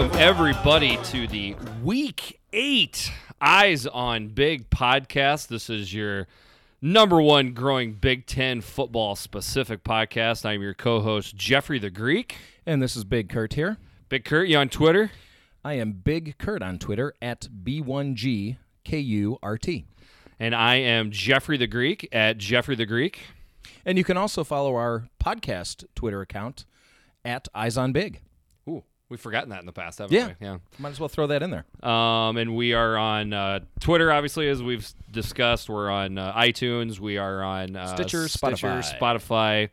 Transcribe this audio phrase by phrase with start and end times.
[0.00, 5.48] Welcome, everybody, to the Week 8 Eyes on Big podcast.
[5.48, 6.26] This is your
[6.80, 10.46] number one growing Big Ten football specific podcast.
[10.46, 12.38] I'm your co host, Jeffrey the Greek.
[12.64, 13.76] And this is Big Kurt here.
[14.08, 15.10] Big Kurt, you on Twitter?
[15.62, 18.56] I am Big Kurt on Twitter at B1GKURT.
[20.38, 23.20] And I am Jeffrey the Greek at Jeffrey the Greek.
[23.84, 26.64] And you can also follow our podcast Twitter account
[27.22, 28.22] at Eyes on Big.
[29.10, 30.28] Ooh, we've forgotten that in the past, haven't Yeah.
[30.28, 30.34] we?
[30.40, 30.58] Yeah.
[30.78, 31.66] Might as well throw that in there.
[31.88, 35.68] Um, and we are on uh, Twitter, obviously, as we've discussed.
[35.68, 36.98] We're on uh, iTunes.
[37.00, 39.68] We are on uh, Stitcher, Stitcher, Spotify.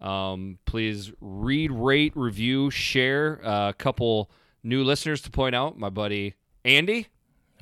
[0.00, 0.04] Spotify.
[0.06, 3.40] Um, please read, rate, review, share.
[3.44, 4.30] Uh, a couple
[4.62, 5.78] new listeners to point out.
[5.78, 7.06] My buddy Andy.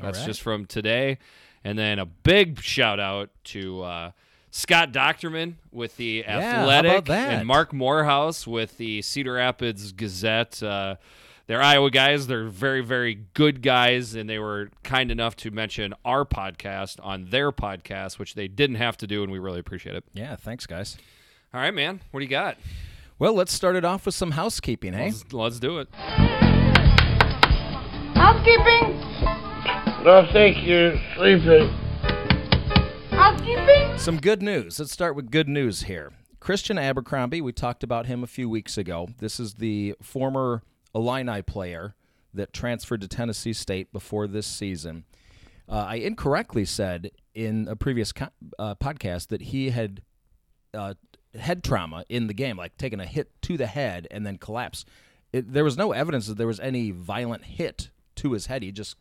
[0.01, 0.27] That's right.
[0.27, 1.19] just from today.
[1.65, 4.11] And then a big shout out to uh,
[4.53, 7.33] Scott Dochterman with the how Athletic that?
[7.35, 10.63] and Marc Morehouse with the Cedar Rapids Gazette.
[10.63, 10.95] Uh,
[11.49, 12.27] they're Iowa guys.
[12.27, 17.31] They're very, very good guys, and they were kind enough to mention our podcast on
[17.31, 20.05] their podcast, which they didn't have to do, and we really appreciate it.
[20.13, 20.99] Yeah, thanks, guys.
[21.53, 22.03] All right, man.
[22.11, 22.59] What do you got?
[23.19, 25.07] Well, let's start it off with some housekeeping, hey?
[25.07, 25.89] Let's, let's do it.
[28.15, 29.01] Housekeeping?
[30.05, 31.71] Don't think you're sleeping.
[33.11, 33.99] Housekeeping?
[33.99, 34.79] Some good news.
[34.79, 36.13] Let's start with good news here.
[36.41, 39.09] Christian Abercrombie, we talked about him a few weeks ago.
[39.19, 40.63] This is the former
[40.99, 41.95] Illini player
[42.35, 45.05] that transferred to Tennessee State before this season.
[45.69, 50.03] Uh, I incorrectly said in a previous co- uh, podcast that he had
[50.75, 50.95] uh,
[51.39, 54.85] head trauma in the game, like taking a hit to the head and then collapse.
[55.33, 58.63] It, there was no evidence that there was any violent hit to his head.
[58.63, 58.97] He just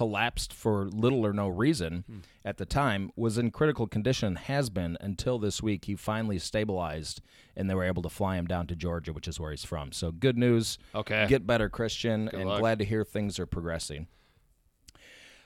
[0.00, 3.10] collapsed for little or no reason at the time.
[3.16, 5.84] Was in critical condition, has been until this week.
[5.84, 7.20] He finally stabilized,
[7.54, 9.92] and they were able to fly him down to Georgia, which is where he's from.
[9.92, 10.78] So good news.
[10.94, 11.26] Okay.
[11.28, 12.60] Get better, Christian, and luck.
[12.60, 14.06] glad to hear things are progressing.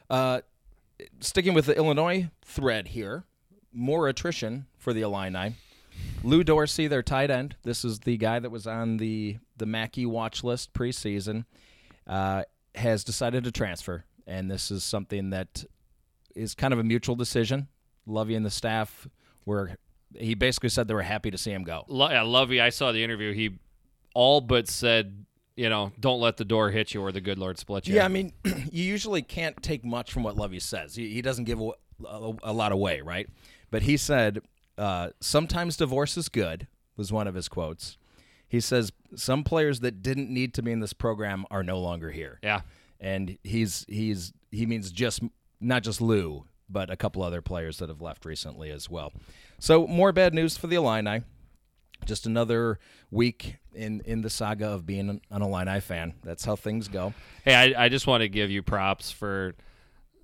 [0.09, 0.43] Uh,
[1.19, 3.25] sticking with the Illinois thread here,
[3.73, 5.57] more attrition for the Illini.
[6.23, 7.57] Lou Dorsey, their tight end.
[7.65, 11.45] This is the guy that was on the the Mackey watch list preseason.
[12.07, 12.45] Uh,
[12.77, 15.65] has decided to transfer, and this is something that
[16.35, 17.69] is kind of a mutual decision.
[18.07, 19.09] Lovie and the staff
[19.45, 19.77] were.
[20.17, 21.85] He basically said they were happy to see him go.
[21.89, 23.33] Lo- yeah, Lovie, I saw the interview.
[23.33, 23.59] He
[24.15, 25.25] all but said,
[25.57, 27.97] you know, don't let the door hit you or the good Lord split you.
[27.97, 30.95] Yeah, I mean, you usually can't take much from what Lovie says.
[30.95, 31.71] He, he doesn't give a,
[32.07, 33.29] a, a lot away, right?
[33.71, 34.41] But he said,
[34.79, 37.99] uh, sometimes divorce is good, was one of his quotes.
[38.47, 42.11] He says, some players that didn't need to be in this program are no longer
[42.11, 42.39] here.
[42.43, 42.61] Yeah.
[43.01, 45.23] And he's he's he means just
[45.61, 49.13] not just Lou, but a couple other players that have left recently as well.
[49.59, 51.23] So more bad news for the Illini.
[52.05, 52.79] Just another
[53.11, 56.15] week in in the saga of being an, Illini fan.
[56.23, 57.15] That's how things go.
[57.45, 59.55] Hey, I, I just want to give you props for,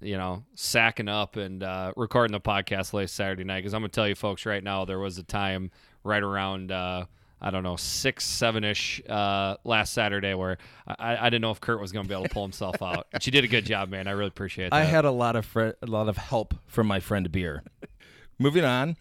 [0.01, 3.61] you know, sacking up and uh, recording the podcast late Saturday night.
[3.61, 5.71] Because I'm to tell you folks right now, there was a time
[6.05, 7.07] right around, uh,
[7.41, 11.61] I don't know, six, seven ish uh, last Saturday where I, I didn't know if
[11.61, 13.07] Kurt was going to be able to pull himself out.
[13.13, 14.07] But you did a good job, man.
[14.07, 14.77] I really appreciate that.
[14.77, 17.63] I had a lot of fri a lot of help from my friend Beer.
[18.39, 18.97] Moving on,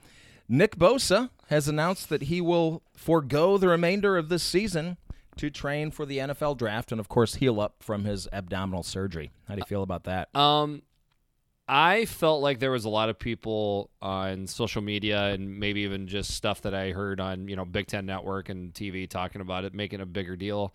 [0.47, 4.97] Nick Bosa has announced that he will forego the remainder of this season
[5.37, 9.31] to train for the NFL draft and, of course, heal up from his abdominal surgery.
[9.47, 10.35] How do you feel about that?
[10.35, 10.81] Um,
[11.71, 16.07] I felt like there was a lot of people on social media and maybe even
[16.07, 19.65] just stuff that I heard on you know Big Ten Network and TV talking about
[19.65, 20.73] it, making a bigger deal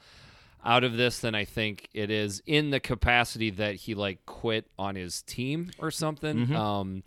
[0.65, 4.67] out of this than I think it is in the capacity that he like quit
[4.79, 6.39] on his team or something.
[6.55, 7.03] Um,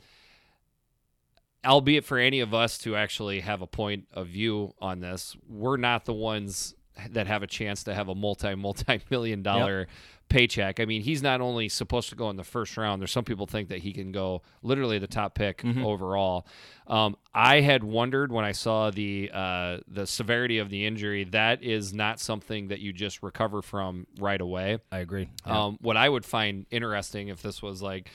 [1.65, 5.78] albeit for any of us to actually have a point of view on this, we're
[5.78, 6.75] not the ones
[7.11, 9.88] that have a chance to have a multi multi million dollar
[10.29, 10.82] paycheck.
[10.82, 13.02] I mean, he's not only supposed to go in the first round.
[13.02, 16.46] There's some people think that he can go literally the top pick overall.
[16.88, 21.23] Um, I had wondered when I saw the uh, the severity of the injury.
[21.23, 24.79] That is not something that you just recover from right away.
[24.91, 25.29] I agree.
[25.46, 28.09] Um, what I would find interesting if this was like,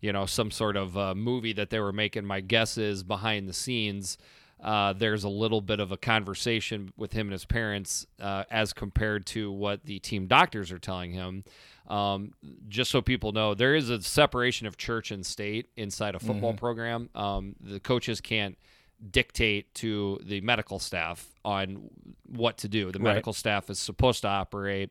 [0.00, 3.48] you know, some sort of uh, movie that they were making, my guess is behind
[3.48, 4.16] the scenes,
[4.62, 8.72] uh, there's a little bit of a conversation with him and his parents uh, as
[8.72, 11.44] compared to what the team doctors are telling him.
[11.88, 12.34] Um,
[12.68, 16.52] just so people know, there is a separation of church and state inside a football
[16.52, 17.08] program.
[17.14, 18.56] Um, the coaches can't
[19.10, 21.88] dictate to the medical staff on
[22.26, 22.92] what to do.
[22.92, 23.12] The Right.
[23.12, 24.90] medical staff is supposed to operate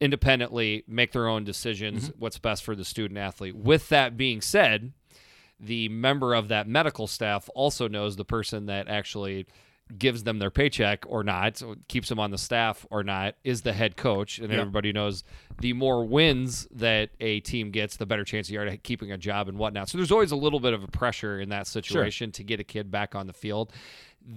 [0.00, 3.56] independently, make their own decisions, what's best for the student athlete.
[3.56, 4.92] With that being said,
[5.58, 9.46] the member of that medical staff also knows the person that actually
[9.98, 13.62] gives them their paycheck or not, so keeps them on the staff or not, is
[13.62, 14.38] the head coach.
[14.38, 14.60] And Yep.
[14.60, 15.22] everybody knows
[15.60, 19.18] the more wins that a team gets, the better chance you are to keeping a
[19.18, 19.88] job and whatnot.
[19.88, 22.64] So there's always a little bit of a pressure in that situation to get a
[22.64, 23.72] kid back on the field.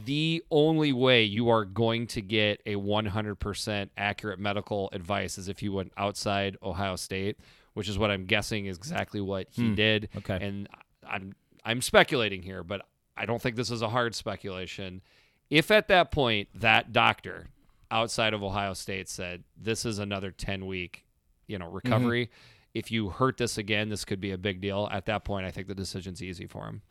[0.06, 5.64] The only way you are going to get a 100% accurate medical advice is if
[5.64, 7.40] you went outside Ohio State,
[7.74, 9.76] which is what I'm guessing is exactly what he hmm.
[9.76, 10.10] did.
[10.18, 10.38] okay.
[10.40, 10.70] And
[11.10, 11.36] I'm
[11.66, 12.86] I'm speculating here, but
[13.18, 15.02] I don't think this is a hard speculation.
[15.50, 17.48] If at that point that doctor
[17.92, 21.06] outside of Ohio State said this is another 10 week,
[21.48, 21.76] you know, mm-hmm.
[21.76, 22.30] recovery,
[22.74, 24.88] if you hurt this again, this could be a big deal.
[24.92, 26.82] At that point, I think the decision's easy for him.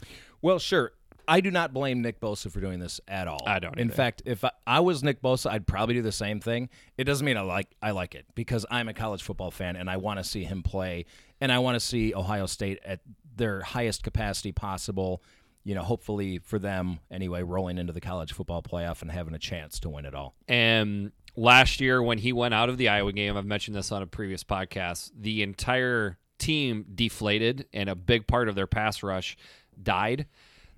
[0.42, 0.92] Well, sure.
[1.28, 3.42] I do not blame Nick Bosa for doing this at all.
[3.46, 3.94] I don't In either.
[3.94, 6.70] fact, if I, I was Nick Bosa, I'd probably do the same thing.
[6.96, 9.90] It doesn't mean I like I like it because I'm a college football fan and
[9.90, 11.04] I want to see him play
[11.40, 13.00] and I want to see Ohio State at
[13.38, 15.22] their highest capacity possible.
[15.64, 19.38] You know, hopefully for them anyway, rolling into the college football playoff and having a
[19.38, 20.34] chance to win it all.
[20.46, 24.00] And last year, when he went out of the Iowa game, I've mentioned this on
[24.00, 29.36] a previous podcast, the entire team deflated and a big part of their pass rush
[29.82, 30.26] died.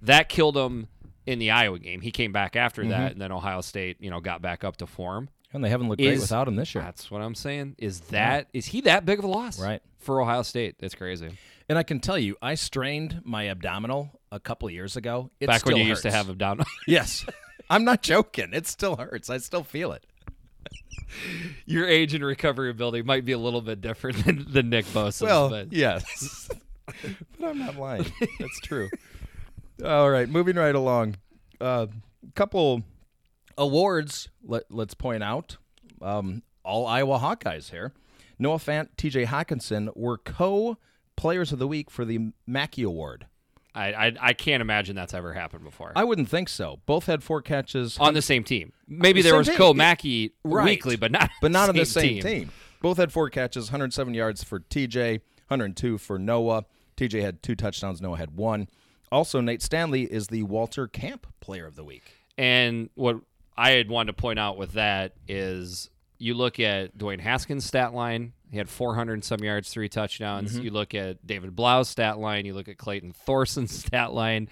[0.02, 0.88] That killed him
[1.26, 2.00] in the Iowa game.
[2.00, 2.90] He came back after Mm-hmm.
[2.90, 5.28] that, and then Ohio State, you know, got back up to form.
[5.52, 6.82] And they haven't looked great without him this year.
[6.82, 7.74] That's what I'm saying.
[7.78, 9.60] Is that is he that big of a loss?
[9.60, 9.82] Right.
[9.98, 10.76] For Ohio State.
[10.80, 11.30] It's crazy.
[11.70, 15.30] And I can tell you, I strained my abdominal a couple years ago.
[15.38, 16.64] It Back when you used to have down.
[16.88, 17.24] Yes.
[17.70, 18.48] I'm not joking.
[18.52, 19.30] It still hurts.
[19.30, 20.04] I still feel it.
[21.66, 25.48] Your age and recovery ability might be a little bit different than, than Nick Bosa's.
[25.48, 26.50] but yes.
[27.38, 28.04] but I'm not lying.
[28.40, 28.90] That's true.
[29.84, 31.18] All right, moving right along.
[31.60, 31.86] A uh,
[32.34, 32.82] couple
[33.56, 34.28] awards.
[34.42, 35.56] Let, let's point out.
[36.02, 37.92] Um, all Iowa Hawkeyes here.
[38.40, 39.26] Noah Fant, T.J.
[39.26, 40.18] Hockenson were
[41.20, 43.26] co-players of the week for the Mackey Award.
[43.72, 45.92] I, I I can't imagine that's ever happened before.
[45.94, 46.80] I wouldn't think so.
[46.86, 48.72] Both had four catches, on the same team.
[48.88, 49.56] Maybe there was team.
[49.56, 50.64] Co Mackey Right.
[50.64, 52.50] weekly, but not but not on the same team.
[52.82, 56.64] Both had four catches, 107 yards for TJ, 102 for Noah.
[56.96, 58.68] TJ had two touchdowns, Noah had one.
[59.12, 62.14] Also, Nate Stanley is the Walter Camp Player of the Week.
[62.38, 63.16] And what
[63.56, 67.92] I had wanted to point out with that is you look at Dwayne Haskins' stat
[67.92, 68.32] line.
[68.50, 70.54] He had 400 and some yards, three touchdowns.
[70.54, 70.62] Mm-hmm.
[70.62, 72.46] You look at David Blough's stat line.
[72.46, 74.48] You look at Clayton Thorson's stat line.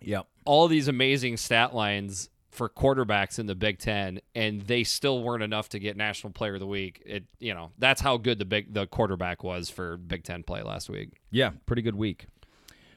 [0.00, 0.26] Yep.
[0.44, 5.42] All these amazing stat lines for quarterbacks in the Big Ten, and they still weren't
[5.44, 7.00] enough to get National Player of the Week.
[7.06, 10.62] It, you know, that's how good the big the quarterback was for Big Ten play
[10.62, 11.10] last week.
[11.30, 12.26] Yeah, pretty good week.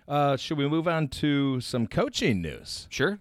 [0.07, 2.87] Uh, should we move on to some coaching news?
[2.89, 3.19] Sure.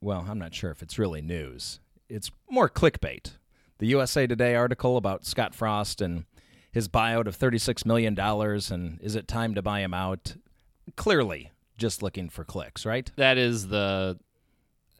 [0.00, 1.80] Well, I'm not sure if it's really news.
[2.08, 3.32] It's more clickbait.
[3.78, 6.24] The USA Today article about Scott Frost and
[6.72, 10.36] his buyout of $36 million, and is it time to buy him out?
[10.96, 13.10] Clearly, just looking for clicks, right?
[13.16, 14.18] that is the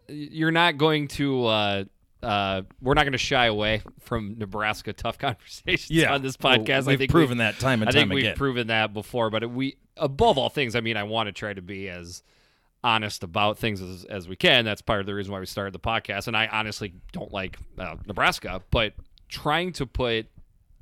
[0.08, 1.84] you're not going to uh
[2.22, 6.84] uh we're not going to shy away from Nebraska tough conversations on this podcast.
[6.86, 9.30] I we've think proven we- that time and I think time we've proven that before,
[9.30, 12.22] but we above all things, I mean, I want to try to be as
[12.82, 14.64] honest about things as, as we can.
[14.64, 16.26] That's part of the reason why we started the podcast.
[16.28, 18.94] And I honestly don't like uh, Nebraska, but
[19.28, 20.26] trying to put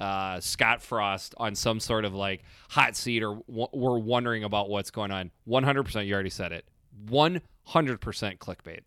[0.00, 4.68] uh, Scott Frost on some sort of like hot seat or w- we're wondering about
[4.70, 5.30] what's going on.
[5.48, 6.64] 100%, you already said it.
[7.06, 7.98] 100%
[8.38, 8.80] clickbait.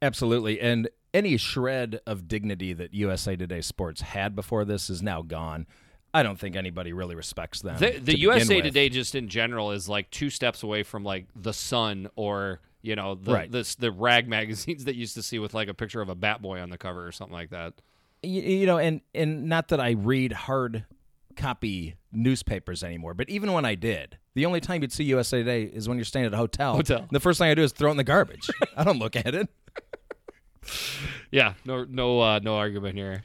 [0.00, 0.60] Absolutely.
[0.60, 5.66] And any shred of dignity that USA Today Sports had before this is now gone.
[6.14, 7.78] I don't think anybody really respects them.
[7.78, 8.60] The, to the begin USA.
[8.60, 12.96] Today, just in general, is like two steps away from like the Sun or you
[12.96, 13.50] know the Right.
[13.50, 16.42] this, the rag magazines that used to see with like a picture of a Bat
[16.42, 17.74] Boy on the cover or something like that.
[18.22, 20.84] You, you know, and and not that I read hard
[21.36, 25.64] copy newspapers anymore, but even when I did, the only time you'd see USA Today
[25.64, 26.74] is when you're staying at a hotel.
[26.74, 27.06] Hotel.
[27.10, 28.48] The first thing I do is throw it in the garbage.
[28.76, 29.48] I don't look at it.
[31.30, 33.24] Yeah, no no uh, no argument here.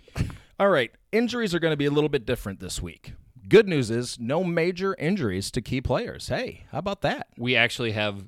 [0.60, 3.14] All right, injuries are going to be a little bit different this week.
[3.48, 6.28] Good news is no major injuries to key players.
[6.28, 7.28] Hey, how about that?
[7.38, 8.28] We actually have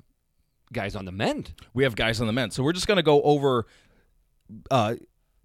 [0.72, 1.54] guys on the mend.
[1.74, 3.66] We have guys on the mend, So we're just going to go over
[4.70, 4.94] uh,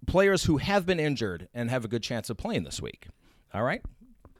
[0.06, 3.08] players who have been injured and have a good chance of playing this week.
[3.54, 3.82] All right?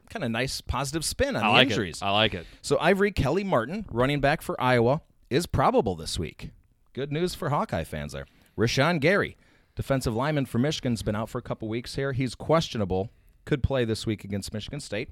[0.09, 2.01] Kind of nice positive spin on I the like injuries.
[2.01, 2.05] it.
[2.05, 2.45] I like it.
[2.61, 6.51] So Ivory Kelly Martin, running back for Iowa, is probable this week.
[6.93, 8.25] Good news for Hawkeye fans there.
[8.57, 9.35] Rashan Gary,
[9.75, 12.13] defensive lineman for Michigan, has been out for a couple weeks here.
[12.13, 13.09] He's questionable.
[13.45, 15.09] Could play this week against Michigan State.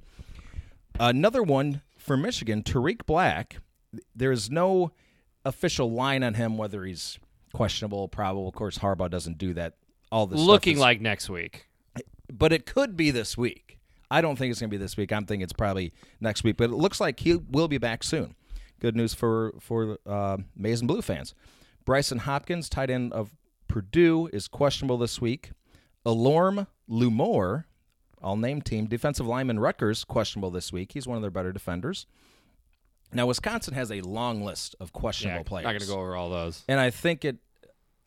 [1.00, 3.58] Another one for Michigan, Tarik Black.
[4.16, 4.92] There's no
[5.44, 7.20] official line on him whether he's
[7.54, 8.48] questionable, or probable.
[8.48, 9.76] Of course, Harbaugh doesn't do that.
[10.12, 11.68] All this Looking is- like next week.
[12.32, 13.80] but it could be this week.
[14.12, 15.12] I don't think it's going to be this week.
[15.12, 18.36] I'm thinking it's probably next week, but it looks like he will be back soon.
[18.80, 21.34] Good news for for uh, Maize and Blue fans.
[21.86, 23.32] Brycen Hopkins, tight end of
[23.68, 25.52] Purdue is questionable this week.
[26.06, 27.66] Elorm Lumor,
[28.22, 30.92] all name team, defensive lineman Rutgers, questionable this week.
[30.94, 32.06] He's one of their better defenders.
[33.14, 35.64] Now, Wisconsin has a long list of questionable Yeah, players.
[35.64, 36.64] not going to go over all those.
[36.68, 37.38] And I think it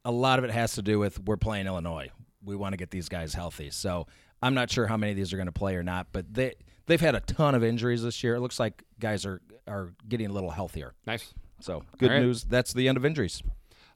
[0.04, 2.10] a lot of it has to do with we're playing Illinois.
[2.44, 3.70] We want to get these guys healthy.
[3.70, 4.06] So
[4.42, 6.54] I'm not sure how many of these are going to play or not, but they
[6.86, 8.36] they've had a ton of injuries this year.
[8.36, 10.94] It looks like guys are are getting a little healthier.
[11.06, 11.34] Nice.
[11.60, 12.22] So good right.
[12.22, 12.44] news.
[12.44, 13.42] That's the end of injuries.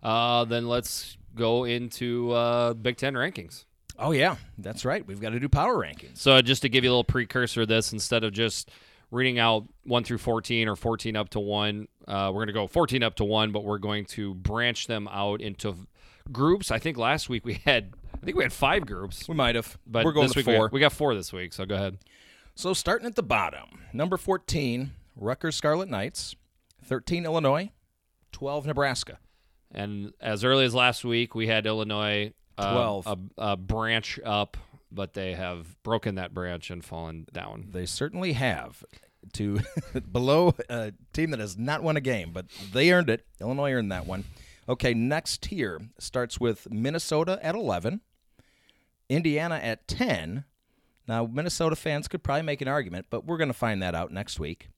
[0.02, 3.64] Uh, then let's go into uh, Big Ten rankings.
[3.98, 5.06] Oh yeah, that's right.
[5.06, 6.18] We've got to do power rankings.
[6.18, 8.70] So just to give you a little precursor of this, instead of just
[9.10, 12.66] reading out one through fourteen or fourteen up to one, uh, we're going to go
[12.66, 15.76] fourteen up to one, but we're going to branch them out into
[16.30, 16.70] groups.
[16.70, 19.78] I think last week we had, I think we had five groups, We might have,
[19.86, 20.66] but we're going this to week we four.
[20.68, 21.52] got, we got four this week.
[21.52, 21.98] So go ahead.
[22.54, 26.36] So starting at the bottom, number 14, Rutgers Scarlet Knights,
[26.84, 27.70] 13 Illinois,
[28.32, 29.18] 12 Nebraska.
[29.74, 33.06] And as early as last week, we had Illinois uh, 12.
[33.06, 33.18] a,
[33.52, 34.56] a branch up,
[34.90, 37.68] but they have broken that branch and fallen down.
[37.72, 38.84] They certainly have
[39.34, 39.60] to
[40.12, 43.24] below a team that has not won a game, but they earned it.
[43.40, 44.24] Illinois earned that one.
[44.68, 48.00] Okay, next tier starts with Minnesota at 11,
[49.08, 50.44] Indiana at 10.
[51.08, 54.12] Now, Minnesota fans could probably make an argument, but we're going to find that out
[54.12, 54.68] next week.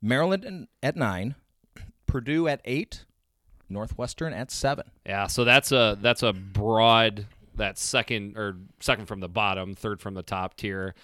[0.00, 1.36] Maryland at 9,
[2.06, 3.04] Purdue at 8,
[3.68, 4.90] Northwestern at 7.
[5.06, 10.00] Yeah, so that's a that's a broad that second or second from the bottom, third
[10.00, 10.94] from the top tier.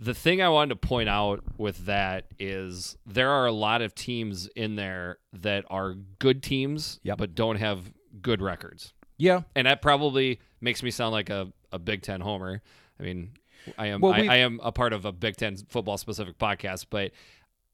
[0.00, 3.94] The thing I wanted to point out with that is there are a lot of
[3.94, 7.18] teams in there that are good teams Yep.
[7.18, 8.92] but don't have good records.
[9.16, 12.62] Yeah, And that probably makes me sound like a, a Big Ten homer.
[13.00, 13.32] I mean,
[13.76, 16.86] I am Well, I, I am a part of a Big Ten football specific podcast,
[16.90, 17.10] but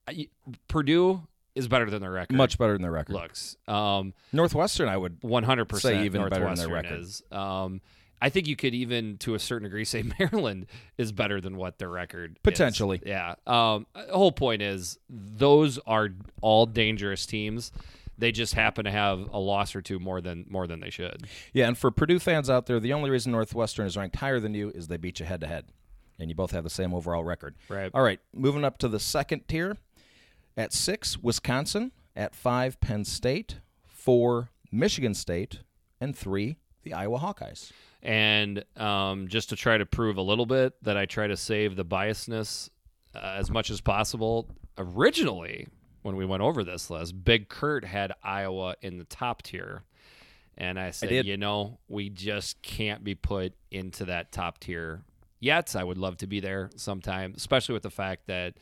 [0.09, 0.29] I,
[0.69, 1.21] Purdue
[1.55, 2.35] is better than their record.
[2.37, 3.13] much better than their record.
[3.13, 3.57] looks.
[3.69, 7.01] Um, Northwestern, I would one hundred percent Say even better than their record.
[7.01, 7.23] is.
[7.31, 7.81] Um,
[8.25, 10.65] I think you could even, to a certain degree, say Maryland
[10.97, 12.43] is better than what their record is.
[12.43, 13.03] Potentially.
[13.05, 13.35] Yeah.
[13.47, 16.09] Um, the whole point is those are
[16.41, 17.71] all dangerous teams.
[18.17, 21.27] They just happen to have a loss or two more than more than they should.
[21.53, 24.55] Yeah, and for Purdue fans out there, the only reason Northwestern is ranked higher than
[24.55, 25.67] you is they beat you head to head,
[26.19, 27.57] and you both have the same overall record.
[27.69, 27.91] Right.
[27.93, 29.77] All right, moving up to the second tier.
[30.57, 31.93] At six, Wisconsin.
[32.17, 33.59] At five, Penn State.
[33.85, 35.61] Four, Michigan State,
[36.01, 37.73] and three, the Iowa Hawkeyes.
[38.05, 41.75] And um, just to try to prove a little bit that I try to save
[41.75, 42.69] the biasness
[43.15, 44.47] uh, as much as possible.
[44.77, 45.69] Originally,
[46.03, 49.85] when we went over this list, Big Kurt had Iowa in the top tier.
[50.57, 51.27] And I said, did.
[51.27, 55.03] you know, we just can't be put into that top tier
[55.41, 55.75] yet.
[55.75, 58.55] I would love to be there sometime, especially with the fact that,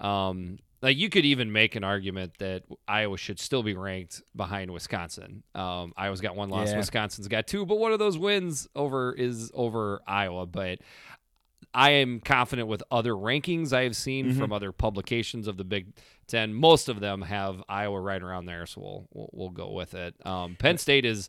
[0.00, 4.70] um, like, you could even make an argument that Iowa should still be ranked behind
[4.72, 5.42] Wisconsin.
[5.54, 6.78] Um, Iowa's got one loss, Yeah.
[6.78, 10.46] Wisconsin's got two, but one of those wins over is over Iowa.
[10.46, 10.80] But
[11.74, 14.38] I am confident with other rankings I have seen Mm-hmm.
[14.40, 15.86] from other publications of the Big
[16.26, 16.52] Ten.
[16.52, 20.14] Most of them have Iowa right around there, so we'll we'll, we'll go with it.
[20.26, 21.28] Um, Penn State is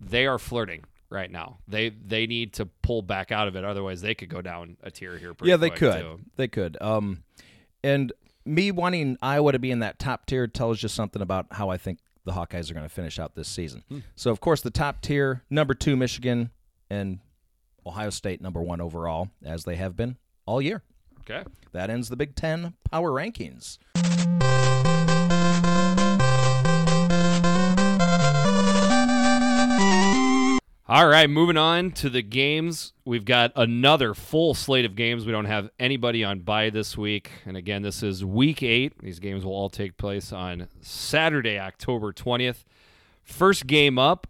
[0.00, 1.58] they are flirting right now.
[1.66, 4.90] They they need to pull back out of it, otherwise they could go down a
[4.90, 5.34] tier here.
[5.34, 6.00] Pretty yeah, they could.
[6.00, 6.20] too.
[6.36, 6.76] They could.
[6.80, 7.24] Um,
[7.82, 8.12] and
[8.44, 11.76] me wanting Iowa to be in that top tier tells you something about how I
[11.76, 13.82] think the Hawkeyes are going to finish out this season.
[13.88, 13.98] Hmm.
[14.14, 16.50] So, of course, the top tier, number two, Michigan,
[16.88, 17.20] and
[17.84, 20.82] Ohio State, number one overall, as they have been all year.
[21.20, 21.44] Okay.
[21.72, 23.78] That ends the Big Ten power rankings.
[30.92, 32.92] All right, moving on to the games.
[33.06, 35.24] We've got another full slate of games.
[35.24, 37.30] We don't have anybody on bye this week.
[37.46, 38.98] And again, this is week eight.
[38.98, 42.64] These games will all take place on Saturday, October 20th.
[43.24, 44.26] First game up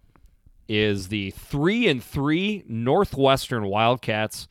[0.68, 4.46] is the three and three Northwestern Wildcats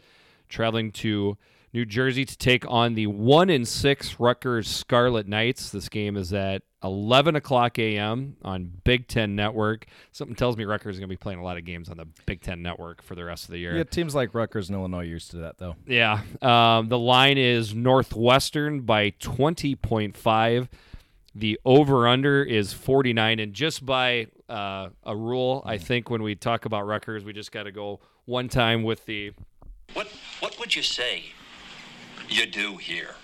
[0.50, 1.38] traveling to
[1.74, 5.70] New Jersey to take on the one and six Rutgers Scarlet Knights.
[5.70, 8.36] This game is at 11 o'clock a.m.
[8.44, 9.86] on Big Ten Network.
[10.12, 12.08] Something tells me Rutgers is going to be playing a lot of games on the
[12.26, 13.78] Big Ten Network for the rest of the year.
[13.78, 15.76] Yeah, teams like Rutgers and Illinois are used to that, though.
[15.88, 16.22] Yeah.
[16.42, 20.68] Um, the line is Northwestern by 20.5.
[21.34, 23.40] The over under is 49.
[23.40, 27.54] And just by uh, a rule, I think when we talk about Rutgers, we just
[27.54, 29.32] got to go one time with the.
[29.94, 30.08] What
[30.40, 31.26] what would you say
[32.32, 33.16] you do here?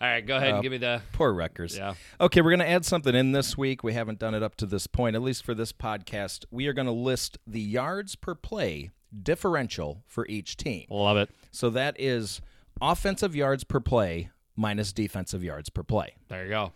[0.00, 1.00] All right, go ahead Uh, and give me the.
[1.12, 1.76] Poor Rutgers.
[1.76, 1.94] Yeah.
[2.20, 3.84] Okay, we're going to add something in this week.
[3.84, 6.44] We haven't done it up to this point, at least for this podcast.
[6.50, 8.90] We are going to list the yards per play
[9.22, 10.86] differential for each team.
[10.90, 11.30] Love it.
[11.52, 12.40] So that is
[12.80, 16.16] offensive yards per play minus defensive yards per play.
[16.28, 16.72] There you go.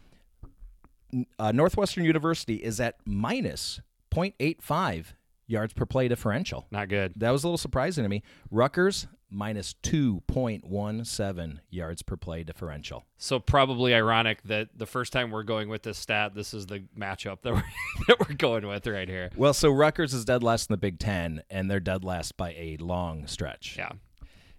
[1.39, 3.81] Uh, Northwestern University is at minus
[4.13, 5.07] 0.85
[5.47, 6.67] yards per play differential.
[6.71, 7.13] Not good.
[7.17, 8.23] That was a little surprising to me.
[8.51, 9.07] Rutgers
[9.37, 13.05] minus 2.17 yards per play differential.
[13.19, 16.85] So probably ironic that the first time we're going with this stat, this is the
[16.99, 17.65] matchup that we're
[18.09, 19.31] that we're going with right here.
[19.37, 22.51] Well, so Rutgers is dead last in the Big Ten, and they're dead last by
[22.53, 23.77] a long stretch.
[23.77, 23.91] Yeah.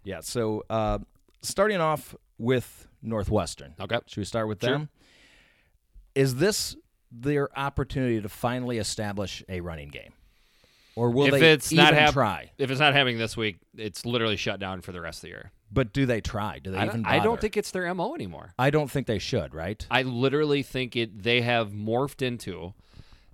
[0.03, 0.19] Yeah.
[0.21, 0.99] So uh,
[1.41, 3.73] starting off with Northwestern.
[3.79, 3.97] Okay.
[4.05, 4.71] Should we start with Sure.
[4.73, 4.89] them?
[6.15, 6.75] Is this
[7.11, 10.13] their opportunity to finally establish a running game?
[10.97, 12.51] Or will if they it's even not hap- try?
[12.57, 15.27] if it's not happening this week, it's literally shut down for the rest of the
[15.29, 15.51] year.
[15.71, 16.59] But do they try?
[16.59, 17.41] Do they I even don't, I don't bother?
[17.41, 18.53] think it's their mo anymore.
[18.57, 19.85] I don't think they should, right?
[19.91, 21.21] I literally think it.
[21.23, 22.73] They have morphed into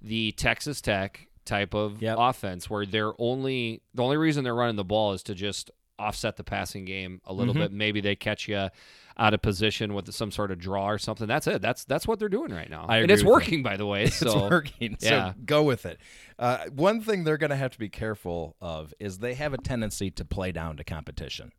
[0.01, 2.15] the Texas Tech type of Yep.
[2.19, 6.35] offense where they're only the only reason they're running the ball is to just offset
[6.37, 7.37] the passing game a Mm-hmm.
[7.39, 7.71] little bit.
[7.71, 8.69] Maybe they catch you
[9.17, 11.27] out of position with some sort of draw or something.
[11.27, 11.61] That's it.
[11.61, 13.29] That's that's what they're doing right now, I and it's you.
[13.29, 14.03] working by the way.
[14.05, 14.97] it's So working.
[14.99, 15.33] yeah.
[15.33, 15.99] So go with it.
[16.39, 19.57] Uh, one thing they're going to have to be careful of is they have a
[19.57, 21.51] tendency to play down to competition.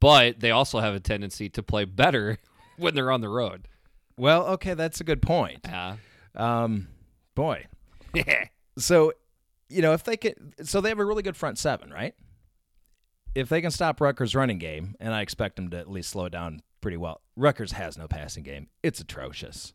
[0.00, 2.38] but they also have a tendency to play better
[2.78, 3.68] when they're on the road.
[4.16, 5.60] Well, okay, that's a good point.
[5.64, 5.96] Yeah.
[6.34, 6.88] Um,
[7.34, 7.66] boy,
[8.78, 9.12] so
[9.68, 12.14] you know if they can, so they have a really good front seven, right?
[13.36, 16.24] If they can stop Rutgers' running game, and I expect them to at least slow
[16.24, 17.20] it down pretty well.
[17.36, 19.74] Rutgers has no passing game; it's atrocious.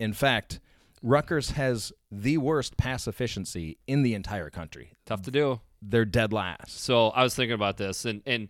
[0.00, 0.58] In fact,
[1.04, 4.92] Rutgers has the worst pass efficiency in the entire country.
[5.06, 5.60] Tough to do.
[5.80, 6.80] They're dead last.
[6.80, 8.48] So I was thinking about this, and and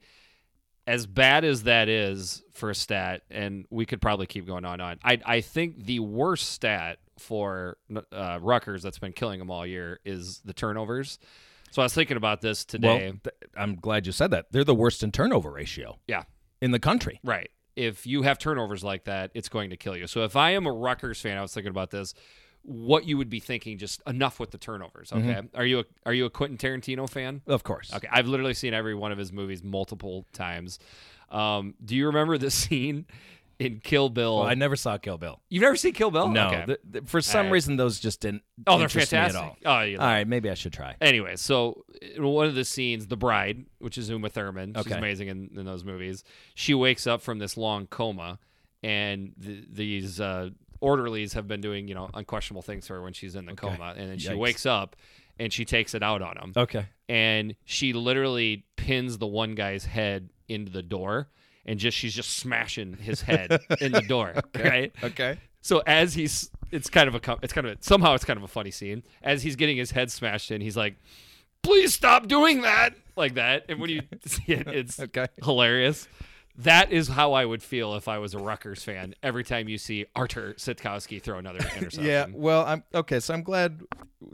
[0.86, 4.80] as bad as that is for a stat, and we could probably keep going on
[4.80, 4.98] and on.
[5.04, 7.76] I I think the worst stat for
[8.10, 11.18] uh, Rutgers that's been killing them all year is the turnovers.
[11.70, 13.10] So I was thinking about this today.
[13.10, 14.46] Well, th- I'm glad you said that.
[14.50, 16.22] They're the worst in turnover ratio yeah,
[16.60, 17.20] in the country.
[17.24, 17.50] right.
[17.74, 20.06] If you have turnovers like that, it's going to kill you.
[20.06, 22.14] So if I am a Rutgers fan, I was thinking about this.
[22.62, 23.76] What you would be thinking?
[23.76, 25.12] Just enough with the turnovers.
[25.12, 25.42] Okay.
[25.54, 27.42] Are you a Are you a Quentin Tarantino fan?
[27.46, 27.92] Of course.
[27.92, 30.78] Okay, I've literally seen every one of his movies multiple times.
[31.30, 33.04] Um, do you remember the scene
[33.58, 34.38] in Kill Bill?
[34.40, 35.40] Well, I never saw Kill Bill.
[35.48, 36.28] You've never seen Kill Bill?
[36.28, 36.64] No, Okay.
[36.66, 37.52] th- th- for some right.
[37.52, 38.42] reason those just didn't.
[38.66, 39.66] oh, they're interest me at fantastic.
[39.66, 39.78] all.
[39.78, 40.94] Oh, you All right, maybe I should try.
[41.00, 41.84] Anyway, so
[42.18, 45.84] one of the scenes, the bride, which is Uma Thurman, she's amazing in, in those
[45.84, 46.22] movies.
[46.54, 48.38] She wakes up from this long coma,
[48.82, 53.12] and th- these uh, orderlies have been doing you know unquestionable things to her when
[53.12, 54.96] she's in the coma, and then she wakes up
[55.38, 56.52] and she takes it out on him.
[56.56, 56.86] Okay.
[57.10, 61.28] and she literally pins the one guy's head into the door
[61.66, 65.38] and just she's just smashing his head in the door right Okay.
[65.60, 68.42] so as he's it's kind of a it's kind of a, somehow it's kind of
[68.44, 70.96] a funny scene as he's getting his head smashed in he's like
[71.62, 75.26] please stop doing that like that and when you see it it's Okay.
[75.42, 76.08] hilarious
[76.58, 79.76] that is how I would feel if I was a Rutgers fan every time you
[79.76, 82.04] see Artur Sitkowski throw another interception.
[82.04, 82.26] Yeah.
[82.32, 83.20] Well, I'm okay.
[83.20, 83.82] So I'm glad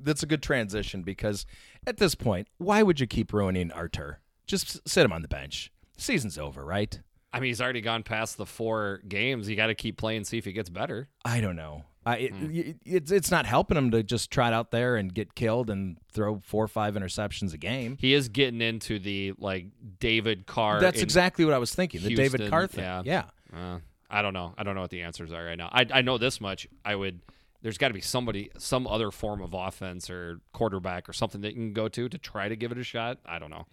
[0.02, 1.46] that's a good transition because
[1.84, 4.20] at this point, why would you keep ruining Artur?
[4.46, 5.72] Just sit him on the bench.
[5.96, 7.00] Season's over, right?
[7.32, 9.48] I mean, he's already gone past the four games.
[9.48, 11.08] You got to keep playing, see if he gets better.
[11.24, 11.84] I don't know.
[12.04, 12.52] I, it, Hmm.
[12.52, 15.98] y- it's it's not helping him to just trot out there and get killed and
[16.12, 17.96] throw four or five interceptions a game.
[18.00, 19.66] He is getting into the like
[20.00, 20.80] David Carr.
[20.80, 22.02] That's exactly what I was thinking.
[22.02, 22.82] The David Houston, Carr thing.
[22.84, 23.02] yeah.
[23.04, 23.24] yeah.
[23.56, 23.78] Uh,
[24.10, 24.52] I don't know.
[24.58, 25.68] I don't know what the answers are right now.
[25.72, 26.66] I I know this much.
[26.84, 27.20] I would.
[27.62, 31.50] There's got to be somebody, some other form of offense or quarterback or something that
[31.50, 33.18] you can go to to try to give it a shot.
[33.24, 33.66] I don't know.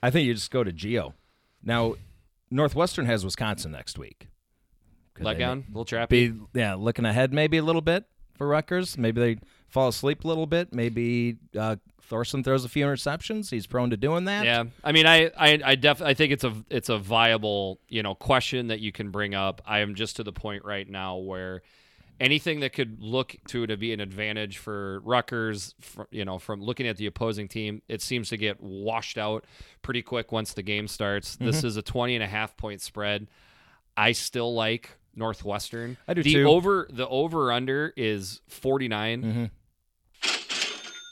[0.00, 1.12] I think you just go to Geo.
[1.64, 1.96] Now,
[2.56, 4.28] Northwestern has Wisconsin next week.
[5.14, 6.08] Could Let down, little trappy.
[6.08, 8.98] Be yeah, looking ahead maybe a little bit for Rutgers.
[8.98, 10.74] Maybe they fall asleep a little bit.
[10.74, 13.50] Maybe uh, Thorson throws a few interceptions.
[13.50, 14.44] He's prone to doing that.
[14.44, 18.02] Yeah, I mean, I, I, I def, I think it's a, it's a viable, you
[18.02, 19.62] know, question that you can bring up.
[19.66, 21.62] I am just to the point right now where
[22.20, 26.62] anything that could look to to be an advantage for Rutgers, fr you know, from
[26.62, 29.44] looking at the opposing team, it seems to get washed out
[29.82, 31.36] pretty quick once the game starts.
[31.36, 31.66] This Mm-hmm.
[31.66, 33.26] is a 20 and a half point spread.
[33.96, 35.96] I still like Northwestern.
[36.06, 36.44] I do the too.
[36.48, 39.22] over the over under is 49.
[39.22, 39.50] Mhm.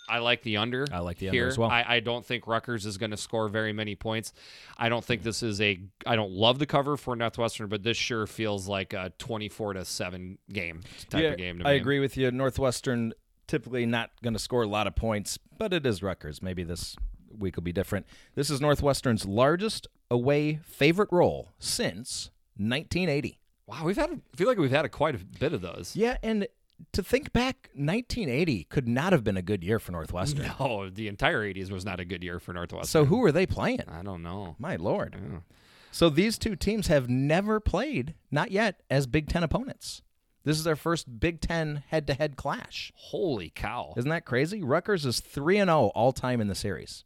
[0.08, 0.84] I like the under.
[0.92, 1.48] I like the under here.
[1.48, 1.70] as well.
[1.70, 4.32] I, I don't think Rutgers is going to score very many points.
[4.76, 5.80] I don't think this is a.
[6.06, 9.84] I don't love the cover for Northwestern, but this sure feels like a twenty-four to
[9.84, 11.58] seven game type Yeah, of game.
[11.58, 11.70] To me.
[11.70, 11.80] I me.
[11.80, 12.30] agree with you.
[12.30, 13.12] Northwestern
[13.46, 16.40] typically not going to score a lot of points, but it is Rutgers.
[16.42, 16.96] Maybe this
[17.36, 18.06] week will be different.
[18.34, 23.40] This is Northwestern's largest away favorite role since 1980.
[23.66, 24.10] Wow, we've had.
[24.10, 25.96] A, I feel like we've had a quite a bit of those.
[25.96, 26.46] Yeah, and
[26.92, 30.50] to think back, 1980 could not have been a good year for Northwestern.
[30.60, 32.86] No, the entire '80s was not a good year for Northwestern.
[32.86, 33.82] So who are they playing?
[33.88, 34.56] I don't know.
[34.58, 35.16] My lord.
[35.18, 35.38] Yeah.
[35.90, 40.02] So these two teams have never played, not yet, as Big Ten opponents.
[40.44, 42.92] This is their first Big Ten head-to-head clash.
[42.96, 43.94] Holy cow!
[43.96, 44.62] Isn't that crazy?
[44.62, 47.04] Rutgers is three and oh zero all time in the series.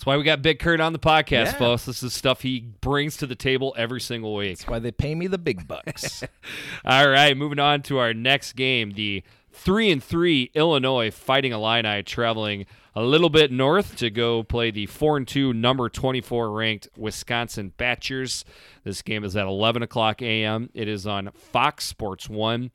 [0.00, 1.52] That's why we got Big Kurt on the podcast, Yeah.
[1.52, 1.84] folks.
[1.84, 4.56] This is stuff he brings to the table every single week.
[4.56, 6.24] That's why they pay me the big bucks.
[6.86, 8.92] All right, moving on to our next game.
[8.92, 14.70] The three and three Illinois Fighting Illini traveling a little bit north to go play
[14.70, 18.46] the four and two number twenty four ranked Wisconsin Badgers.
[18.84, 20.70] This game is at eleven o'clock a.m.
[20.72, 22.70] It is on Fox Sports One.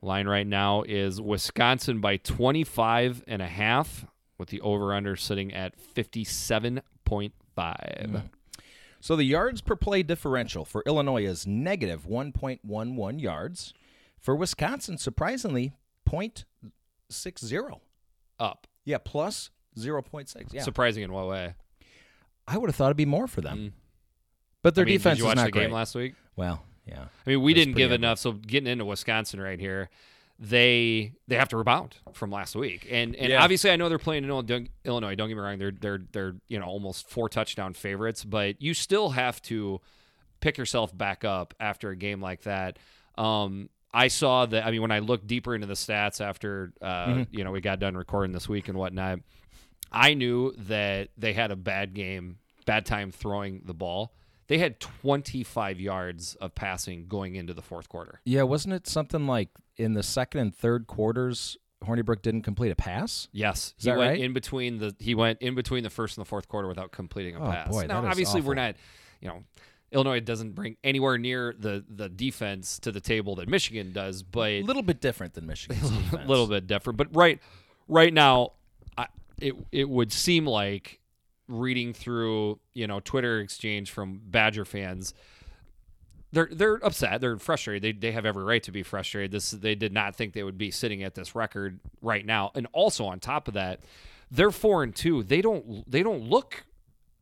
[0.00, 4.04] Line right now is Wisconsin by 25 and a half
[4.42, 8.22] with the over under sitting at 57.5.
[9.00, 13.74] So the yards per play differential for Illinois is negative 1.11 yards.
[14.18, 15.72] For Wisconsin, surprisingly,
[16.08, 17.80] 0.60.
[18.38, 18.66] Up.
[18.84, 20.52] Yeah, plus 0.6.
[20.52, 20.62] Yeah.
[20.62, 21.54] Surprising in what way?
[22.46, 23.72] I would have thought it'd be more for them.
[24.62, 24.88] But their Mm.
[24.88, 25.72] I mean, defense did you is watch not the game great.
[25.72, 26.14] last week?
[26.36, 27.04] well, yeah.
[27.26, 27.96] I mean, we didn't give ugly.
[27.96, 28.18] enough.
[28.18, 29.88] So getting into Wisconsin right here,
[30.38, 33.42] they they have to rebound from last week, and and Yeah.
[33.42, 35.14] obviously I know they're playing in Illinois.
[35.14, 38.74] Don't get me wrong; they're they're they're you know almost four touchdown favorites, but you
[38.74, 39.80] still have to
[40.40, 42.78] pick yourself back up after a game like that.
[43.16, 44.66] Um, I saw that.
[44.66, 47.22] I mean, when I looked deeper into the stats after uh, Mm-hmm.
[47.36, 49.20] you know we got done recording this week and whatnot,
[49.92, 54.14] I knew that they had a bad game, bad time throwing the ball.
[54.48, 58.20] They had 25 yards of passing going into the fourth quarter.
[58.24, 62.76] Yeah, wasn't it something like in the second and third quarters, Hornibrook didn't complete a
[62.76, 63.28] pass?
[63.32, 64.20] Yes, Is he that went right?
[64.20, 67.34] in between the he went in between the first and the fourth quarter without completing
[67.36, 67.68] a Oh, pass.
[67.68, 68.76] boy, now, obviously, we're not,
[69.20, 69.42] you know,
[69.90, 74.50] Illinois doesn't bring anywhere near the the defense to the table that Michigan does, but
[74.50, 75.78] A little bit different than Michigan.
[76.12, 76.96] a little bit different.
[76.96, 77.40] But right
[77.88, 78.52] right now,
[78.96, 79.08] I,
[79.40, 81.00] it it would seem like
[81.48, 85.12] reading through you know Twitter exchange from Badger fans.
[86.32, 87.20] They're they're upset.
[87.20, 87.82] They're frustrated.
[87.82, 89.32] They they have every right to be frustrated.
[89.32, 92.50] This they did not think they would be sitting at this record right now.
[92.54, 93.80] And also on top of that,
[94.30, 95.22] they're four and two.
[95.22, 96.64] They don't they don't look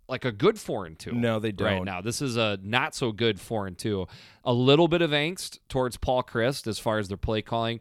[0.09, 1.12] like a good four and two.
[1.12, 1.85] No, they don't.
[1.85, 4.07] now, this is a not so good four and two.
[4.44, 7.81] A little bit of angst towards Paul Chryst as far as their play calling.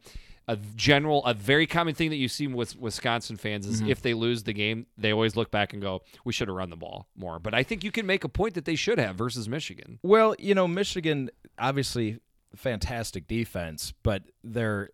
[0.51, 3.91] A general, a very common thing that you see with Wisconsin fans is Mm-hmm.
[3.91, 6.71] if they lose the game, they always look back and go, "We should have run
[6.71, 9.15] the ball more." But I think you can make a point that they should have
[9.15, 9.99] versus Michigan.
[10.01, 12.19] Well, you know, Michigan obviously
[12.55, 14.89] fantastic defense, but their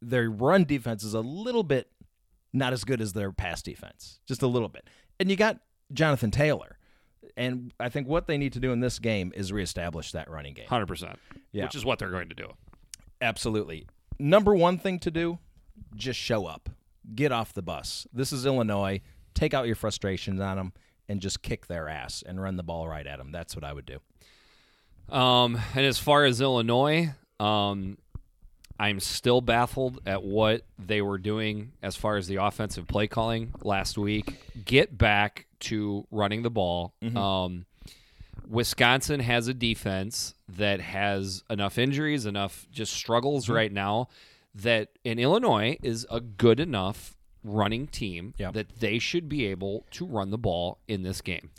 [0.00, 1.90] their run defense is a little bit
[2.54, 4.88] not as good as their pass defense, just a little bit.
[5.20, 5.58] And you got
[5.92, 6.78] Jonathan Taylor,
[7.36, 10.54] and I think what they need to do in this game is reestablish that running
[10.54, 10.68] game.
[10.68, 11.18] Hundred percent,
[11.52, 11.64] Yeah.
[11.64, 12.48] which is what they're going to do.
[13.20, 13.86] Absolutely.
[14.18, 15.38] Number one thing to do,
[15.94, 16.70] just show up.
[17.14, 18.06] Get off the bus.
[18.12, 19.00] This is Illinois.
[19.34, 20.72] Take out your frustrations on them
[21.08, 23.30] and just kick their ass and run the ball right at them.
[23.30, 25.14] That's what I would do.
[25.14, 27.98] Um, and as far as Illinois, um,
[28.78, 33.54] I'm still baffled at what they were doing as far as the offensive play calling
[33.62, 34.36] last week.
[34.64, 36.92] Get back to running the ball.
[37.16, 37.66] Um,
[38.48, 43.54] Wisconsin has a defense that has enough injuries, enough just struggles mm-hmm.
[43.54, 44.08] right now
[44.54, 48.50] that in Illinois is a good enough running team Yeah.
[48.52, 51.50] that they should be able to run the ball in this game.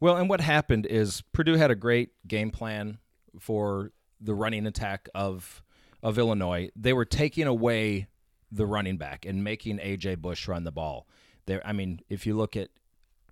[0.00, 2.98] Well, and what happened is Purdue had a great game plan
[3.38, 5.62] for the running attack of
[6.02, 6.70] of Illinois.
[6.74, 8.08] They were taking away
[8.50, 11.06] the running back and making AJ Bush run the ball.
[11.46, 12.68] There, I mean, if you look at,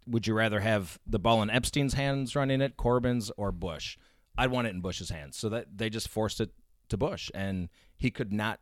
[0.08, 3.98] would you rather have the ball in Epstein's hands running it, Corbin's, or Bush?
[4.36, 5.36] I'd want it in Bush's hands.
[5.36, 6.50] So that they just forced it
[6.88, 8.60] to Bush, and he could not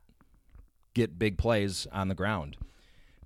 [0.94, 2.56] get big plays on the ground.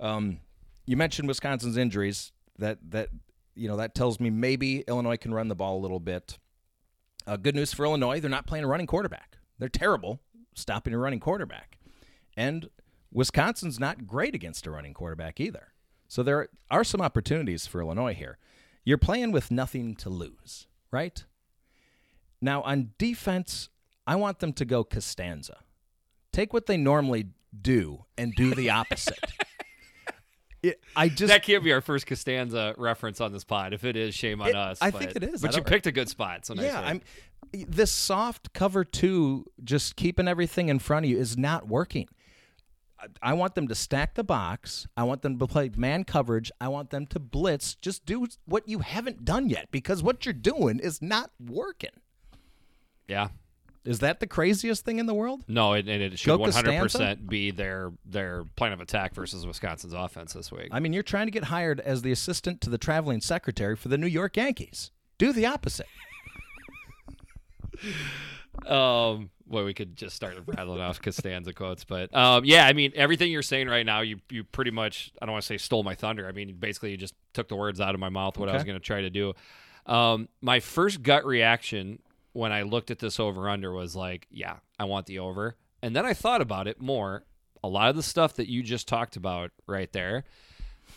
[0.00, 0.40] Um,
[0.86, 2.32] you mentioned Wisconsin's injuries.
[2.58, 3.08] That that
[3.54, 6.38] you know that tells me maybe Illinois can run the ball a little bit.
[7.26, 9.38] Uh, good news for Illinois: they're not playing a running quarterback.
[9.58, 10.20] They're terrible
[10.54, 11.78] stopping a running quarterback,
[12.36, 12.68] and
[13.12, 15.68] Wisconsin's not great against a running quarterback either.
[16.10, 18.36] So there are some opportunities for Illinois here.
[18.84, 21.24] You're playing with nothing to lose, right?
[22.40, 23.68] Now on defense,
[24.08, 25.58] I want them to go Costanza.
[26.32, 27.28] Take what they normally
[27.62, 29.18] do and do the opposite.
[30.62, 33.72] It, I just that can't be our first Costanza reference on this pod.
[33.72, 34.76] If it is, shame on It- us.
[34.82, 35.40] I but- think it is.
[35.40, 36.44] But you picked a good spot.
[36.44, 36.80] So nice yeah.
[36.80, 37.00] I'm
[37.50, 42.08] this soft cover two, just keeping everything in front of you is not working.
[43.22, 44.86] I- want them to stack the box.
[44.96, 46.50] I want them to play man coverage.
[46.60, 47.74] I want them to blitz.
[47.76, 51.90] Just do what you haven't done yet because what you're doing is not working.
[53.08, 53.28] yeah.
[53.82, 55.42] Is that the craziest thing in the world?
[55.48, 56.82] No, and, and it should 100 Costanza?
[56.98, 60.68] percent be their their plan of attack versus Wisconsin's offense this week.
[60.70, 63.88] I mean, you're trying to get hired as the assistant to the traveling secretary for
[63.88, 64.90] the New York Yankees.
[65.16, 65.86] Do the opposite.
[68.66, 72.92] Um, well, we could just start rattling off Costanza quotes, but um, yeah, I mean,
[72.94, 75.82] everything you're saying right now, you you pretty much, I don't want to say stole
[75.82, 76.28] my thunder.
[76.28, 78.38] I mean, basically, you just took the words out of my mouth.
[78.38, 79.34] What I was going to try to do.
[79.86, 81.98] Um, my first gut reaction
[82.32, 85.94] when I looked at this over under was like, yeah, I want the over, and
[85.96, 87.24] then I thought about it more.
[87.62, 90.24] A lot of the stuff that you just talked about right there,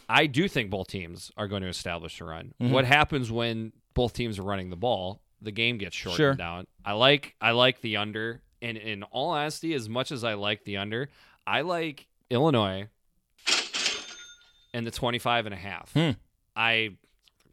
[0.07, 2.53] I do think both teams are going to establish a run.
[2.61, 2.71] Mm-hmm.
[2.71, 5.22] What happens when both teams are running the ball?
[5.43, 6.33] The game gets shortened Sure.
[6.33, 6.65] down.
[6.85, 10.63] I like I like the under, and in all honesty, as much as I like
[10.63, 11.09] the under,
[11.45, 12.87] I like Illinois
[14.73, 15.91] and the 25 and a half.
[15.93, 16.11] Hmm.
[16.55, 16.91] I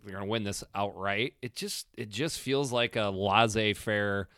[0.04, 1.34] we're going to win this outright.
[1.42, 4.28] It just it just feels like a laissez-faire,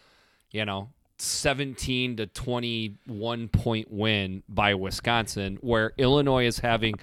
[0.51, 0.89] you know,
[1.19, 6.95] 17 to 21 point win by Wisconsin where Illinois is having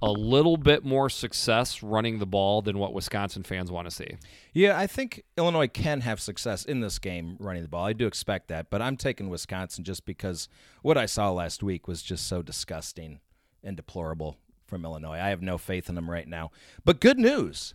[0.00, 4.16] a little bit more success running the ball than what Wisconsin fans want to see.
[4.52, 7.84] Yeah, I think Illinois can have success in this game running the ball.
[7.84, 10.48] I do expect that, but I'm taking Wisconsin just because
[10.82, 13.20] what I saw last week was just so disgusting
[13.64, 15.18] and deplorable from Illinois.
[15.18, 16.50] I have no faith in them right now.
[16.84, 17.74] But good news.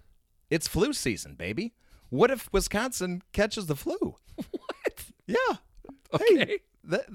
[0.49, 1.73] It's flu season, baby.
[2.09, 4.15] What if Wisconsin catches the flu?
[4.51, 5.05] What?
[5.25, 6.17] Yeah.
[6.19, 7.05] Hey, that,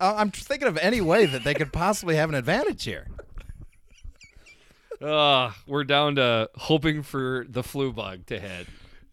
[0.00, 3.06] I'm thinking of any way that they could possibly have an advantage here.
[5.00, 8.66] Uh, we're down to hoping for the flu bug to hit.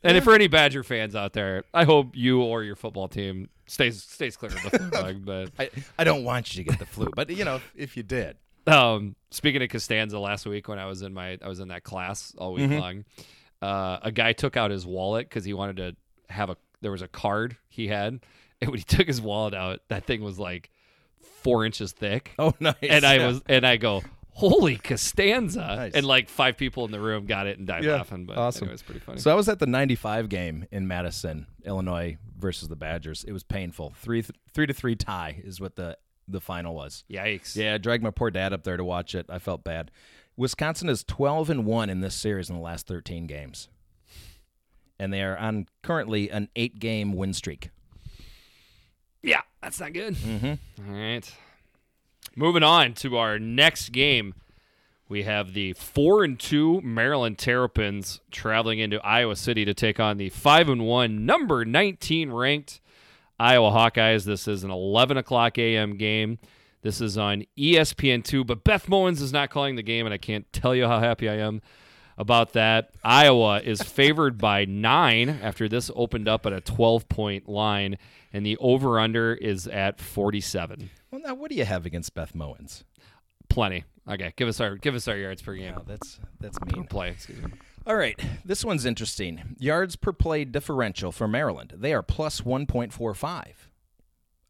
[0.04, 3.50] And if for any Badger fans out there, I hope you or your football team
[3.68, 5.16] stays stays clear of the flu bug.
[5.26, 7.98] But I, I don't want you to get the flu, but you know, if, if
[7.98, 8.38] you did.
[8.68, 11.84] Um, speaking of Costanza, last week when I was in my I was in that
[11.84, 13.06] class all week long,
[13.62, 15.96] uh, a guy took out his wallet because he wanted to
[16.34, 18.20] have a there was a card he had,
[18.60, 20.70] and when he took his wallet out, that thing was like
[21.44, 22.76] four inches thick, Oh, nice.
[22.82, 23.28] and I Yeah.
[23.28, 24.02] was and I go.
[24.50, 25.60] Holy Costanza!
[25.60, 25.92] Nice.
[25.94, 28.26] And like five people in the room got it and died Yeah, laughing.
[28.26, 28.70] But awesome.
[28.70, 29.20] it was pretty funny.
[29.20, 33.24] So I was at the '95 game in Madison, Illinois versus the Badgers.
[33.24, 33.94] It was painful.
[33.98, 34.24] Three
[34.54, 37.04] three to three tie is what the the final was.
[37.10, 37.56] Yikes!
[37.56, 39.26] Yeah, I dragged my poor dad up there to watch it.
[39.30, 39.92] I felt bad.
[40.38, 43.68] Wisconsin is 12 and one in this series in the last 13 games,
[44.98, 47.70] and they are on currently an eight game win streak.
[49.22, 50.16] Yeah, that's not good.
[50.16, 50.92] Mm-hmm.
[50.94, 51.32] right.
[52.36, 54.36] Moving on to our next game.
[55.10, 60.16] We have the four and two Maryland Terrapins traveling into Iowa City to take on
[60.16, 62.80] the five and one number nineteen ranked
[63.38, 64.24] Iowa Hawkeyes.
[64.24, 65.98] This is an eleven o'clock a.m.
[65.98, 66.40] game.
[66.82, 70.18] This is on ESPN two, but Beth Mowins is not calling the game, and I
[70.18, 71.62] can't tell you how happy I am
[72.22, 72.92] about that.
[73.04, 77.98] Iowa is favored by nine after this opened up at a twelve point line,
[78.32, 80.92] and the over under is at forty seven.
[81.10, 82.84] Well, now what do you have against Beth Mowins?
[83.50, 83.84] Plenty.
[84.08, 85.74] Okay, give us our give us our yards per game.
[85.76, 86.86] Oh, that's that's mean.
[86.86, 87.10] Play.
[87.10, 87.52] Excuse me.
[87.88, 89.56] All right, this one's interesting.
[89.58, 91.74] Yards per play differential for Maryland.
[91.76, 93.46] They are plus 1.45.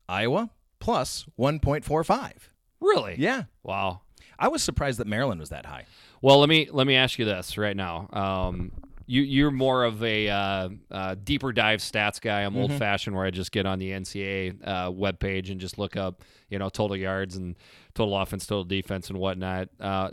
[0.10, 2.34] Iowa plus 1.45.
[2.82, 3.16] Really?
[3.18, 3.44] Yeah.
[3.64, 4.02] Wow.
[4.42, 5.86] I was surprised that Maryland was that high.
[6.22, 8.10] Well, let me let me ask you this right now.
[8.12, 8.72] Um,
[9.06, 12.42] you you're more of a uh, uh, deeper dive stats guy.
[12.42, 15.96] I'm old fashioned, where I just get on the NCAA uh, webpage and just look
[15.96, 17.56] up, you know, total yards and
[17.94, 19.70] total offense, total defense, and whatnot.
[19.80, 20.10] Uh,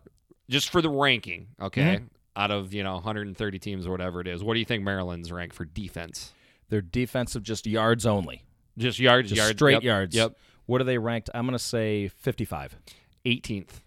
[0.51, 2.01] just for the ranking, okay,
[2.37, 4.45] out of you know 130 teams or whatever it is.
[4.45, 6.33] What do you think Maryland's ranked for defense?
[6.69, 8.45] They're defensive just yards only.
[8.77, 10.15] Just yards, Just yards, straight yep, yards.
[10.17, 10.37] Yep,
[10.67, 11.31] What are they ranked?
[11.35, 12.77] I'm going to say 55.
[13.27, 13.81] 18th.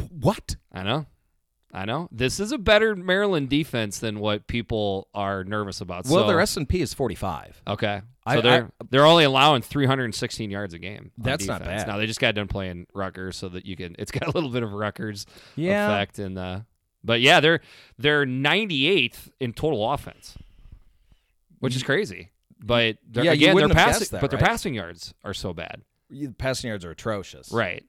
[0.00, 0.56] What?
[0.72, 1.06] I know.
[1.72, 2.08] I know.
[2.10, 6.06] This is a better Maryland defense than what people are nervous about.
[6.06, 7.60] Well, so, their S&P is 45.
[7.66, 8.00] Okay.
[8.24, 11.10] I- So they're I- they're only allowing 316 yards a game.
[11.18, 11.86] That's not bad.
[11.86, 13.94] Now they just got done playing Rutgers, so that you can.
[13.98, 15.88] It's got a little bit of Rutgers Yeah.
[15.92, 16.62] effect, in uh,
[17.04, 17.60] but yeah, they're
[17.98, 20.36] they're 98th in total offense,
[21.60, 22.30] which is crazy.
[22.58, 24.48] But they're, Yeah, again, their wouldn't passing, that, but their right?
[24.48, 25.82] passing yards are so bad.
[26.08, 27.52] The Passing yards are atrocious.
[27.52, 27.84] Right.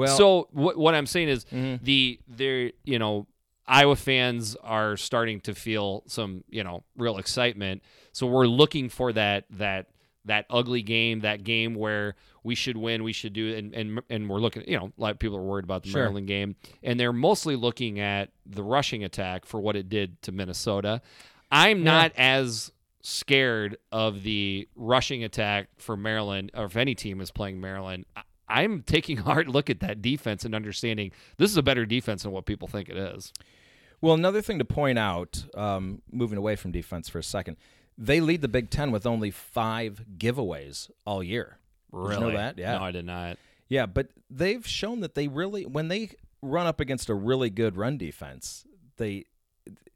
[0.00, 1.82] Well, so what what I'm saying is Mhm.
[1.82, 3.26] the there you know
[3.66, 7.82] Iowa fans are starting to feel some you know real excitement.
[8.12, 9.86] So we're looking for that that
[10.26, 14.28] that ugly game, that game where we should win, we should do, and and and
[14.28, 14.64] we're looking.
[14.68, 16.02] You know, a lot of people are worried about the Sure.
[16.02, 20.32] Maryland game, and they're mostly looking at the rushing attack for what it did to
[20.32, 21.00] Minnesota.
[21.50, 22.70] I'm not as
[23.02, 28.04] scared of the rushing attack for Maryland, or if any team is playing Maryland.
[28.50, 32.22] I'm taking a hard look at that defense and understanding this is a better defense
[32.22, 33.32] than what people think it is.
[34.00, 37.56] Well, another thing to point out, um, moving away from defense for a second,
[37.98, 41.58] they lead the Big Ten with only five giveaways all year.
[41.92, 42.58] Did you know that?
[42.58, 42.78] Yeah.
[42.78, 43.36] No, I did not.
[43.68, 46.10] Yeah, but they've shown that they really, when they
[46.42, 48.64] run up against a really good run defense,
[48.96, 49.26] they,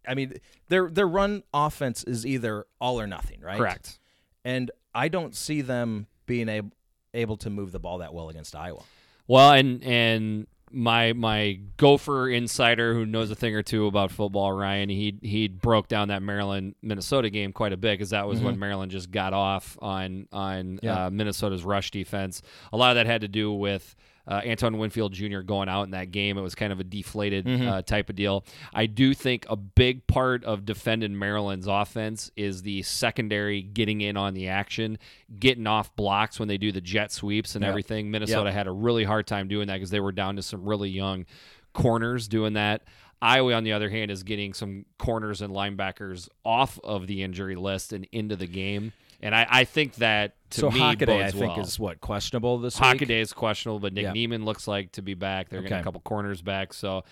[0.07, 0.35] I mean,
[0.69, 3.57] their their run offense is either all or nothing, right?
[3.57, 3.99] Correct.
[4.45, 6.71] And I don't see them being able
[7.15, 8.83] able to move the ball that well against Iowa.
[9.27, 14.53] Well, and and my my Gopher insider who knows a thing or two about football,
[14.53, 18.41] Ryan, he he broke down that Maryland Minnesota game quite a bit because that was
[18.41, 21.07] when Maryland just got off on on Yeah.
[21.07, 22.43] uh, Minnesota's rush defense.
[22.73, 23.95] A lot of that had to do with.
[24.27, 25.41] Uh, Anton Winfield Jr.
[25.41, 28.45] going out in that game, it was kind of a deflated uh, type of deal.
[28.73, 34.17] I do think a big part of defending Maryland's offense is the secondary getting in
[34.17, 34.99] on the action,
[35.39, 37.69] getting off blocks when they do the jet sweeps and Yep.
[37.69, 38.11] everything.
[38.11, 40.89] Minnesota had a really hard time doing that because they were down to some really
[40.89, 41.27] young
[41.75, 42.83] corners doing that.
[43.21, 47.57] Iowa, on the other hand, is getting some corners and linebackers off of the injury
[47.57, 48.93] list and into the game.
[49.25, 51.65] And I, I think that to so me Hockaday, I think, well.
[51.65, 53.01] is what questionable this week.
[53.01, 54.13] Hockaday is questionable, but Nick Yeah.
[54.13, 55.49] Niemann looks like to be back.
[55.49, 57.05] They're getting a couple corners back, so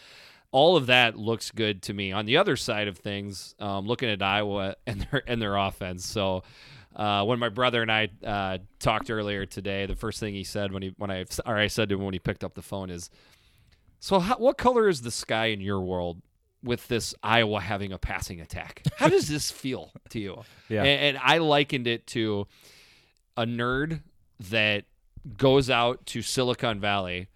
[0.51, 2.13] all of that looks good to me.
[2.13, 6.07] On the other side of things, um, looking at Iowa and their and their offense,
[6.07, 6.45] so.
[6.95, 10.73] Uh, when my brother and I uh, talked earlier today, the first thing he said
[10.73, 12.91] when he when I or I said to him when he picked up the phone
[12.91, 13.09] is,
[13.99, 16.21] "So, how, what color is the sky in your world
[16.63, 18.83] with this Iowa having a passing attack?
[18.97, 20.85] How does this feel to you?" Yeah.
[20.85, 22.47] and, and I likened it to
[23.37, 24.03] a nerd
[24.51, 24.85] that
[25.37, 27.29] goes out to Silicon Valley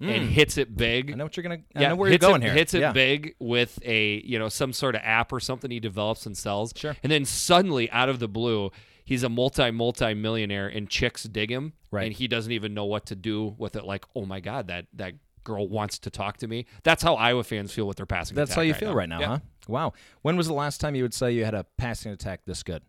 [0.00, 1.08] and hits it big.
[1.08, 1.12] Mm.
[1.12, 1.60] I know what you're gonna.
[1.76, 2.54] I yeah, know where you're going it, here.
[2.54, 2.92] Hits it yeah.
[2.92, 6.72] big with a you know some sort of app or something he develops and sells.
[6.74, 6.96] Sure.
[7.02, 8.70] And then suddenly, out of the blue,
[9.04, 12.06] he's a multi multi millionaire, and chicks dig him, Right.
[12.06, 13.84] And he doesn't even know what to do with it.
[13.84, 15.12] Like, oh my god, that that
[15.44, 16.66] girl wants to talk to me.
[16.82, 18.34] That's how Iowa fans feel with their passing.
[18.36, 18.94] That's how you right feel now.
[18.96, 19.26] right now, Yeah.
[19.26, 19.38] huh?
[19.68, 19.92] Wow.
[20.22, 22.82] When was the last time you would say you had a passing attack this good?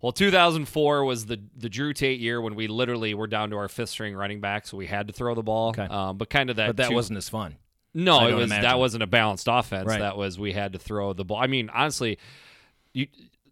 [0.00, 3.68] Well, 2004 was the the Drew Tate year when we literally were down to our
[3.68, 5.70] fifth string running back, so we had to throw the ball.
[5.70, 5.82] Okay.
[5.82, 6.68] Um, but kind of that.
[6.68, 7.56] But that two- wasn't as fun.
[7.94, 8.62] No, I it was imagine.
[8.62, 9.88] that wasn't a balanced offense.
[9.88, 9.98] Right.
[9.98, 11.38] That was we had to throw the ball.
[11.38, 12.18] I mean, honestly,
[12.92, 13.06] you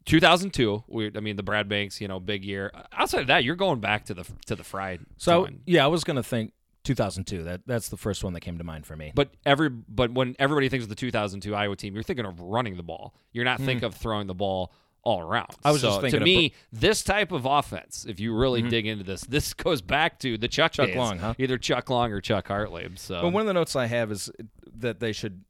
[0.04, 0.84] 2002.
[0.86, 2.70] We, I mean, the Brad Banks, you know, big year.
[2.92, 5.00] Outside of that, you're going back to the to the fried.
[5.16, 6.52] So yeah, I was gonna think
[6.86, 7.42] 2002.
[7.44, 9.12] That that's the first one that came to mind for me.
[9.14, 12.76] But every but when everybody thinks of the 2002 Iowa team, you're thinking of running
[12.76, 13.14] the ball.
[13.32, 14.72] You're not thinking of throwing the ball
[15.02, 15.52] all around.
[15.62, 15.68] Hmm.
[15.68, 16.38] I was so just thinking to Mm-hmm.
[16.38, 20.36] me, this type of offense, if you really dig into this, this goes back to
[20.38, 20.96] the Chuck, Chuck days.
[20.96, 21.34] Long, huh?
[21.38, 22.98] Either Chuck Long or Chuck Hartlieb.
[22.98, 24.30] So But one of the notes I have is
[24.78, 25.44] that they should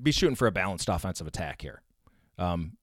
[0.00, 1.82] be shooting for a balanced offensive attack here.
[2.38, 2.76] Um,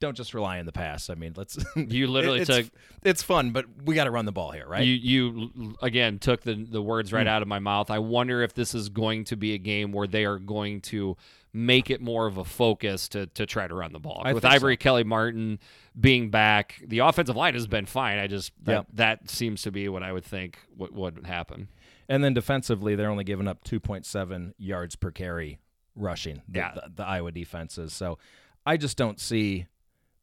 [0.00, 1.10] don't just rely on the pass.
[1.10, 1.58] I mean, let's.
[1.76, 2.70] You literally it's, took-
[3.02, 4.84] It's fun, but we got to run the ball here, right?
[4.84, 7.28] You you again took the the words right hmm.
[7.28, 7.90] out of my mouth.
[7.90, 11.16] I wonder if this is going to be a game where they are going to
[11.52, 14.22] make it more of a focus to to try to run the ball.
[14.24, 14.56] I With think so.
[14.56, 15.58] Ivory Kelly Martin
[15.98, 18.18] being back, the offensive line has been fine.
[18.18, 18.86] I just that, Yep.
[18.94, 21.68] that seems to be what I would think what would happen.
[22.08, 25.58] and then defensively, they're only giving up 2.7 yards per carry
[25.94, 26.42] rushing.
[26.48, 26.72] The, Yeah.
[26.74, 27.92] the, the Iowa defenses.
[27.92, 28.18] So
[28.66, 29.66] I just don't see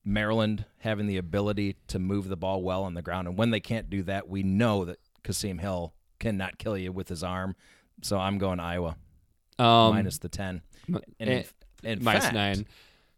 [0.07, 3.27] Maryland having the ability to move the ball well on the ground.
[3.27, 7.09] And when they can't do that, we know that Kasim Hill cannot kill you with
[7.09, 7.55] his arm.
[8.01, 8.95] So I'm going Iowa
[9.59, 10.61] Um, minus the 10.
[10.87, 11.43] And in, eh,
[11.83, 12.65] in minus fact- nine.
[12.67, 12.71] Oh,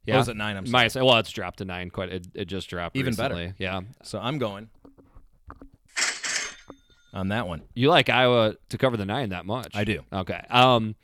[0.06, 0.58] Yeah, is it nine?
[0.58, 0.72] I'm sorry.
[0.72, 0.96] minus.
[0.96, 1.92] Well, it's dropped to nine.
[1.92, 2.10] Quite.
[2.12, 2.96] It, it just dropped.
[2.98, 3.54] Even better.
[3.60, 3.82] Yeah.
[4.02, 4.70] So I'm going
[7.14, 7.62] on that one.
[7.76, 9.76] You like Iowa to cover the nine that much?
[9.76, 10.02] I do.
[10.12, 10.42] Okay.
[10.50, 10.96] Um,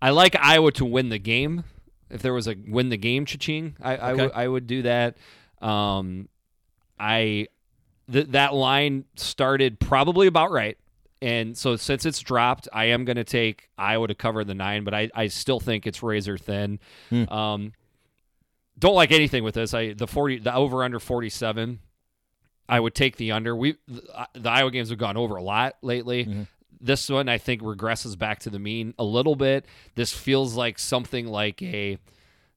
[0.00, 1.64] I like Iowa to win the game.
[2.10, 4.22] If there was a win the game cha-ching, I I, Okay.
[4.24, 5.16] would would do that.
[5.60, 6.28] Um,
[6.98, 7.46] I
[8.10, 10.76] th- that line started probably about right,
[11.22, 14.84] and so since it's dropped, I am going to take Iowa to cover the nine,
[14.84, 16.78] but I I still think it's razor thin.
[17.10, 17.28] Hmm.
[17.28, 17.72] Um,
[18.78, 19.74] don't like anything with this.
[19.74, 21.80] I the forty the over under forty seven.
[22.68, 23.54] I would take the under.
[23.56, 26.24] We the, the Iowa games have gone over a lot lately.
[26.24, 26.42] Mm-hmm.
[26.80, 29.66] This one I think regresses back to the mean a little bit.
[29.94, 31.98] This feels like something like a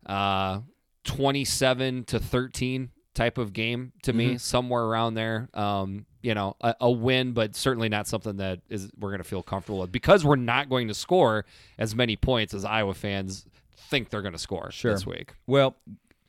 [0.05, 0.59] uh,
[1.03, 4.17] twenty-seven to thirteen type of game to Mm-hmm.
[4.17, 5.49] me, somewhere around there.
[5.53, 9.27] Um, you know, a, a win, but certainly not something that is we're going to
[9.27, 11.45] feel comfortable with because we're not going to score
[11.77, 13.45] as many points as Iowa fans
[13.89, 14.91] think they're going to score Sure.
[14.93, 15.33] this week.
[15.45, 15.75] Well,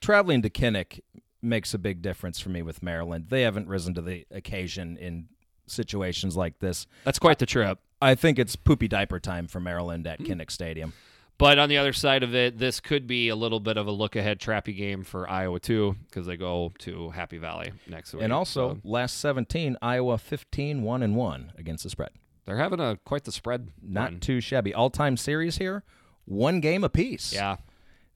[0.00, 1.00] traveling to Kinnick
[1.40, 3.26] makes a big difference for me with Maryland.
[3.28, 5.28] They haven't risen to the occasion in
[5.66, 6.86] situations like this.
[7.04, 7.78] That's quite the trip.
[8.02, 10.92] I think it's poopy diaper time for Maryland at Kinnick Stadium.
[11.36, 13.90] But on the other side of it, this could be a little bit of a
[13.90, 18.22] look ahead trappy game for Iowa too, because they go to Happy Valley next week.
[18.22, 22.10] And also, So last 17, Iowa 15 1 and 1 against the spread.
[22.44, 23.70] they're having a quite the spread.
[23.82, 24.20] Not run.
[24.20, 24.72] too shabby.
[24.74, 25.82] All-time series here,
[26.24, 27.32] one game apiece.
[27.32, 27.56] yeah.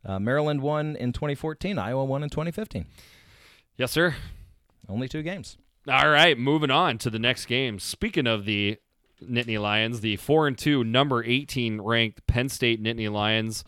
[0.05, 2.87] Uh, Maryland won in 2014, Iowa won in 2015.
[3.77, 4.15] Yes, sir.
[4.89, 5.57] Only two games.
[5.89, 7.79] All right, moving on to the next game.
[7.79, 8.77] Speaking of the
[9.23, 13.65] Nittany Lions, the four and two, number eighteen ranked Penn State Nittany Lions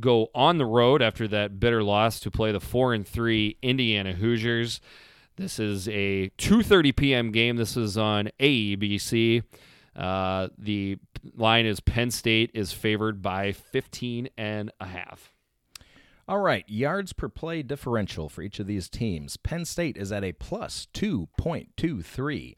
[0.00, 4.12] go on the road after that bitter loss to play the four and three Indiana
[4.14, 4.80] Hoosiers.
[5.36, 7.32] This is a 2:30 p.m.
[7.32, 7.56] game.
[7.56, 9.42] This is on AEBC.
[9.94, 10.96] Uh, the
[11.36, 15.32] line is Penn State is favored by 15 and a half.
[16.28, 19.38] All right, yards per play differential for each of these teams.
[19.38, 22.54] Penn State is at a plus 2.23.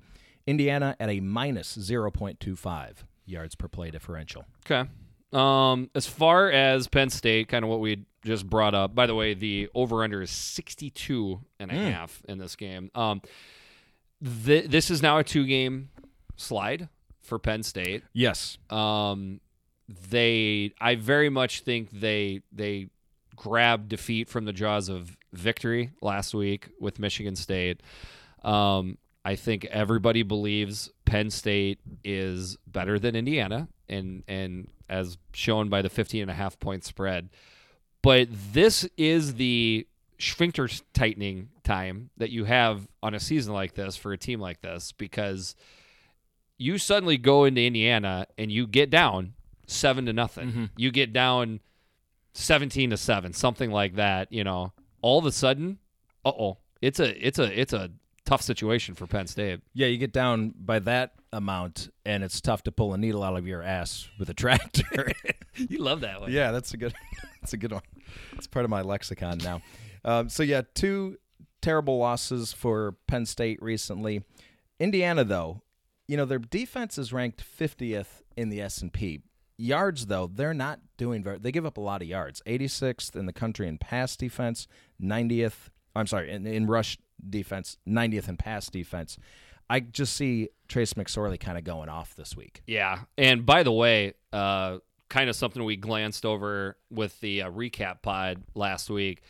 [0.46, 2.94] Indiana at a minus 0.25
[3.26, 4.44] yards per play differential.
[4.66, 4.90] Okay.
[5.32, 8.94] Um, as far as Penn State, kind of what we just brought up.
[8.94, 12.90] By the way, the over under is 62 and a half in this game.
[12.96, 13.22] Um,
[14.44, 15.90] th- this is now a two game
[16.34, 16.88] slide
[17.22, 18.02] for Penn State.
[18.12, 18.58] Yes.
[18.68, 19.40] Um,
[20.10, 22.88] they, I very much think they they
[23.40, 27.80] grabbed defeat from the jaws of victory last week with Michigan State.
[28.44, 35.70] Um, I think everybody believes Penn State is better than Indiana, and and as shown
[35.70, 37.30] by the 15 and a half point spread.
[38.02, 39.86] But this is the
[40.18, 44.60] sphincter tightening time that you have on a season like this for a team like
[44.60, 45.56] this because
[46.58, 49.32] you suddenly go into Indiana and you get down
[49.66, 50.50] seven to nothing.
[50.76, 51.60] You get down
[52.32, 54.32] seventeen to seven, something like that.
[54.32, 54.72] You know,
[55.02, 55.78] all of a sudden,
[56.24, 57.90] uh oh, it's a it's a it's a
[58.24, 59.60] tough situation for Penn State.
[59.74, 63.36] Yeah, you get down by that amount, and it's tough to pull a needle out
[63.36, 65.12] of your ass with a tractor.
[65.68, 66.32] You love that one.
[66.32, 66.94] yeah, that's a good.
[67.42, 67.82] That's a good one.
[68.34, 69.62] It's part of my lexicon now.
[70.04, 71.16] Um, so yeah, two
[71.62, 74.22] terrible losses for Penn State recently.
[74.78, 75.62] Indiana, though,
[76.06, 79.22] you know their defense is ranked 50th in the S and P.
[79.60, 81.38] Yards, though, they're not doing very.
[81.38, 82.42] They give up a lot of yards.
[82.46, 84.66] 86th in the country in pass defense,
[85.02, 85.68] 90th.
[85.94, 86.98] I'm sorry, in, in rush
[87.28, 89.18] defense, 90th in pass defense.
[89.68, 92.62] I just see Trace McSorley kind of going off this week.
[92.66, 93.00] Yeah.
[93.16, 94.78] And by the way, uh,
[95.10, 99.22] kind of something we glanced over with the uh, recap pod last week.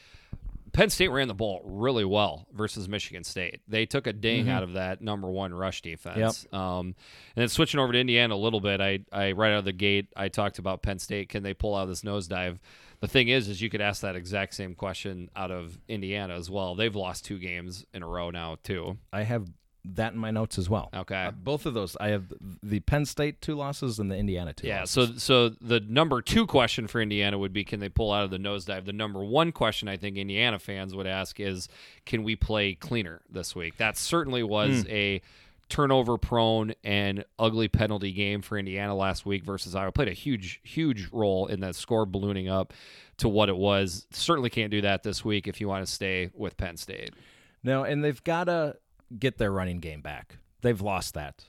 [0.73, 3.61] Penn State ran the ball really well versus Michigan State.
[3.69, 6.47] They took a ding out of that number one rush defense.
[6.53, 6.95] Um, and
[7.37, 10.09] then switching over to Indiana a little bit, I, I right out of the gate,
[10.17, 11.29] I talked about Penn State.
[11.29, 12.59] Can they pull out this nosedive?
[13.01, 16.51] The thing is, is you could ask that exact same question out of Indiana as
[16.51, 16.75] well.
[16.75, 18.99] They've lost two games in a row now too.
[19.13, 19.49] I have
[19.85, 20.91] that in my notes as well.
[20.95, 21.27] Okay.
[21.27, 21.97] Uh, both of those.
[22.01, 24.67] I have the Penn State two losses and the Indiana two.
[24.67, 25.23] Yeah, losses.
[25.23, 28.31] so so the number two question for Indiana would be can they pull out of
[28.31, 28.85] the nosedive?
[28.85, 31.69] The number one question I think Indiana fans would ask is
[32.07, 33.77] can we play cleaner this week?
[33.79, 35.23] That certainly was a
[35.71, 39.93] turnover prone and ugly penalty game for Indiana last week versus Iowa.
[39.93, 42.75] Played a huge, huge role in that score ballooning up
[43.19, 44.07] to what it was.
[44.11, 47.15] Certainly can't do that this week if you want to stay with Penn State.
[47.63, 48.77] no, and they've got to
[49.19, 50.37] get their running game back.
[50.63, 51.45] They've lost that,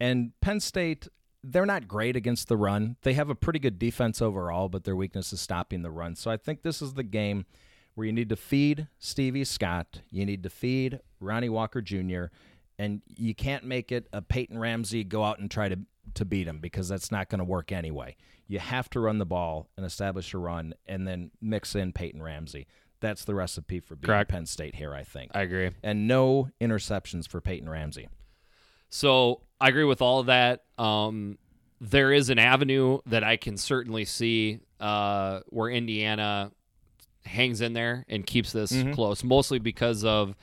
[0.00, 1.08] and Penn State.
[1.44, 2.94] They're not great against the run.
[3.02, 6.14] They have a pretty good defense overall, but their weakness is stopping the run.
[6.14, 7.46] So I think this is the game
[7.96, 10.02] where you need to feed Stevie Scott.
[10.12, 12.26] You need to feed Ronnie Walker Jr.
[12.78, 15.80] And you can't make it a Peyton Ramsey go out and try to
[16.14, 18.16] to beat him because that's not going to work anyway.
[18.48, 22.22] You have to run the ball and establish a run, and then mix in Peyton
[22.22, 22.66] Ramsey.
[23.02, 24.30] That's the recipe for beating Correct.
[24.30, 25.32] Penn State here, I think.
[25.34, 25.70] I agree.
[25.82, 28.08] and no interceptions for Peyton Ramsey.
[28.88, 30.64] So I agree with all of that.
[30.78, 31.38] Um,
[31.80, 36.52] there is an avenue that I can certainly see uh, where Indiana
[37.24, 40.34] hangs in there and keeps this close, mostly because of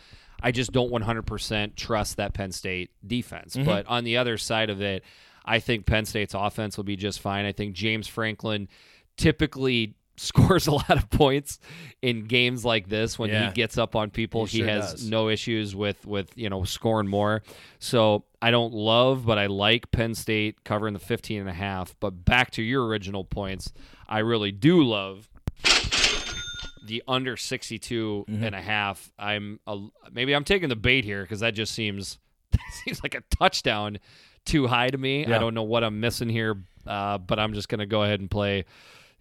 [0.41, 3.55] I just don't 100% trust that Penn State defense.
[3.55, 5.03] But on the other side of it,
[5.45, 7.45] I think Penn State's offense will be just fine.
[7.45, 8.69] I think James Franklin
[9.17, 11.59] typically scores a lot of points
[12.01, 13.47] in games like this when Yeah.
[13.47, 14.45] he gets up on people.
[14.45, 15.09] He He, sure has does.
[15.09, 17.41] no issues with with you know scoring more.
[17.79, 21.95] So I don't love, but I like Penn State covering the 15 and a half.
[21.99, 23.71] But back to your original points,
[24.07, 25.29] I really do love
[26.85, 28.43] the under 62 Mm-hmm.
[28.43, 29.11] and a half.
[29.19, 29.77] I'm a,
[30.11, 32.17] maybe I'm taking the bait here because that just seems
[32.83, 33.99] seems like a touchdown
[34.45, 35.25] too high to me.
[35.25, 35.35] Yeah.
[35.35, 38.31] I don't know what I'm missing here, uh, but I'm just gonna go ahead and
[38.31, 38.65] play.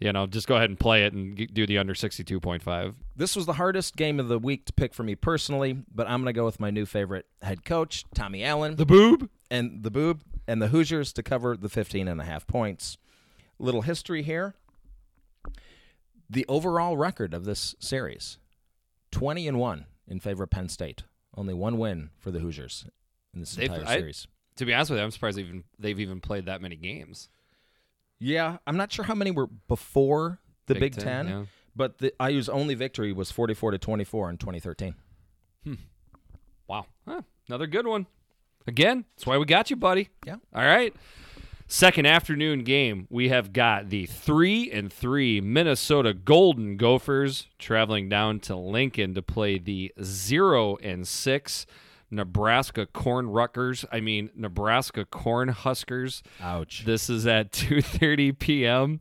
[0.00, 2.94] You know, just go ahead and play it and do the under 62.5.
[3.16, 6.20] This was the hardest game of the week to pick for me personally, but I'm
[6.22, 8.76] going to go with my new favorite head coach, Tommy Allen.
[8.76, 9.28] The boob.
[9.50, 12.96] and the boob and the Hoosiers to cover the 15 and a half points.
[13.58, 14.54] Little history here.
[16.30, 18.38] The overall record of this series
[19.10, 21.02] 20 and 1 in favor of Penn State.
[21.36, 22.86] Only one win for the Hoosiers
[23.34, 24.26] in this They've- entire I- series.
[24.56, 27.28] To be honest with you, I'm surprised even they've even played that many games.
[28.20, 31.44] Yeah, I'm not sure how many were before the Big, Big Ten, Ten, yeah.
[31.76, 34.94] but the IU's only victory was 44 to 24 in 2013.
[35.64, 35.74] Hmm.
[36.66, 36.86] Wow.
[37.06, 38.06] Huh, another good one.
[38.66, 40.10] Again, that's why we got you, buddy.
[40.26, 40.36] Yeah.
[40.54, 40.94] All right.
[41.70, 48.40] Second afternoon game, we have got the three and three Minnesota Golden Gophers traveling down
[48.40, 51.66] to Lincoln to play the zero and six
[52.10, 53.84] Nebraska Corn Ruckers.
[53.92, 56.22] I mean Nebraska Corn Huskers.
[56.40, 56.84] Ouch.
[56.84, 59.00] This is at 2:30 p.m.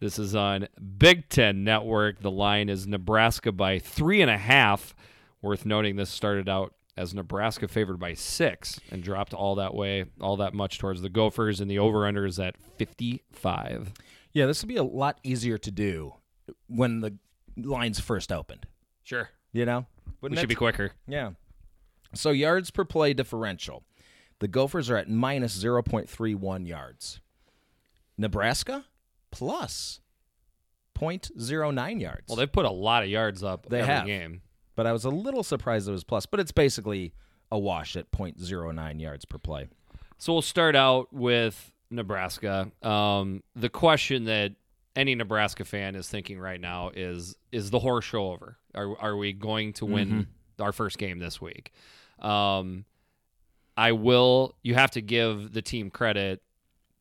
[0.00, 2.20] This is on Big Ten Network.
[2.20, 4.94] The line is Nebraska by three and a half.
[5.42, 10.04] Worth noting, this started out as Nebraska favored by six and dropped all that way,
[10.20, 13.92] all that much towards the Gophers, and the over/under is at 55.
[14.32, 16.14] Yeah, this would be a lot easier to do
[16.68, 17.16] when the
[17.56, 18.66] lines first opened.
[19.04, 19.86] Sure, You know,
[20.20, 20.92] we should be quicker.
[21.06, 21.30] Yeah.
[22.14, 23.84] So yards per play differential.
[24.40, 27.20] The Gophers are at minus 0.31 yards.
[28.16, 28.84] Nebraska
[29.30, 30.00] plus
[30.98, 32.22] 0.09 yards.
[32.28, 34.06] Well, they've put a lot of yards up They every have.
[34.06, 34.42] game.
[34.74, 37.12] but I was a little surprised it was plus, but it's basically
[37.52, 39.68] a wash at 0.09 yards per play.
[40.18, 42.70] So we'll start out with Nebraska.
[42.82, 44.52] Um, the question that
[44.96, 48.58] any Nebraska fan is thinking right now is: Is the horse show over?
[48.74, 50.26] Are are we going to win
[50.58, 51.72] our first game this week?
[52.20, 52.84] Um,
[53.76, 54.54] I will.
[54.62, 56.42] You have to give the team credit,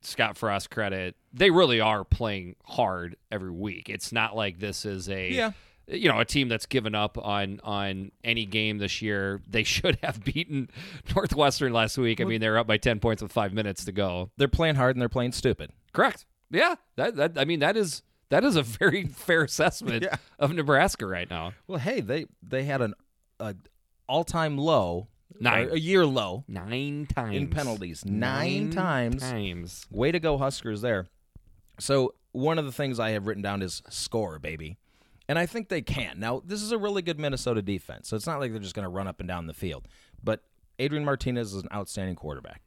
[0.01, 1.15] Scott Frost credit.
[1.34, 3.89] They really are playing hard every week.
[3.89, 5.51] It's not like this is a Yeah.
[5.88, 9.41] you know a team that's given up on on any game this year.
[9.47, 10.70] They should have beaten
[11.15, 12.22] Northwestern last week.
[12.22, 14.30] I mean, they're up by ten points with five minutes to go.
[14.38, 15.72] They're playing hard and they're playing stupid.
[15.93, 16.26] Correct.
[16.51, 16.76] Yeah.
[16.95, 20.18] That that I mean that is that is a very fair assessment Yeah.
[20.38, 21.53] of Nebraska right now.
[21.68, 22.93] Well, hey, they they had an
[23.39, 23.55] a
[24.08, 25.08] all-time low,
[25.39, 25.70] Nine.
[25.72, 28.03] a year low Nine times in penalties.
[28.05, 29.22] Nine, times.
[29.22, 29.86] Times.
[29.91, 30.82] Way to go, Huskers!
[30.82, 31.08] There.
[31.80, 34.78] So one of the things I have written down is score, baby,
[35.28, 36.20] and I think they can.
[36.20, 38.84] Now this is a really good Minnesota defense, so it's not like they're just going
[38.86, 39.88] to run up and down the field.
[40.24, 40.43] But
[40.80, 42.62] Adrian Martinez is an outstanding quarterback.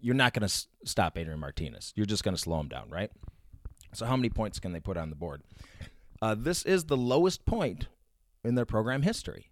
[0.00, 1.92] You're not going to s- stop Adrian Martinez.
[1.96, 3.10] You're just going to slow him down, right?
[3.94, 5.42] So how many points can they put on the board?
[6.20, 7.86] Uh, this is the lowest point
[8.44, 9.50] in their program history,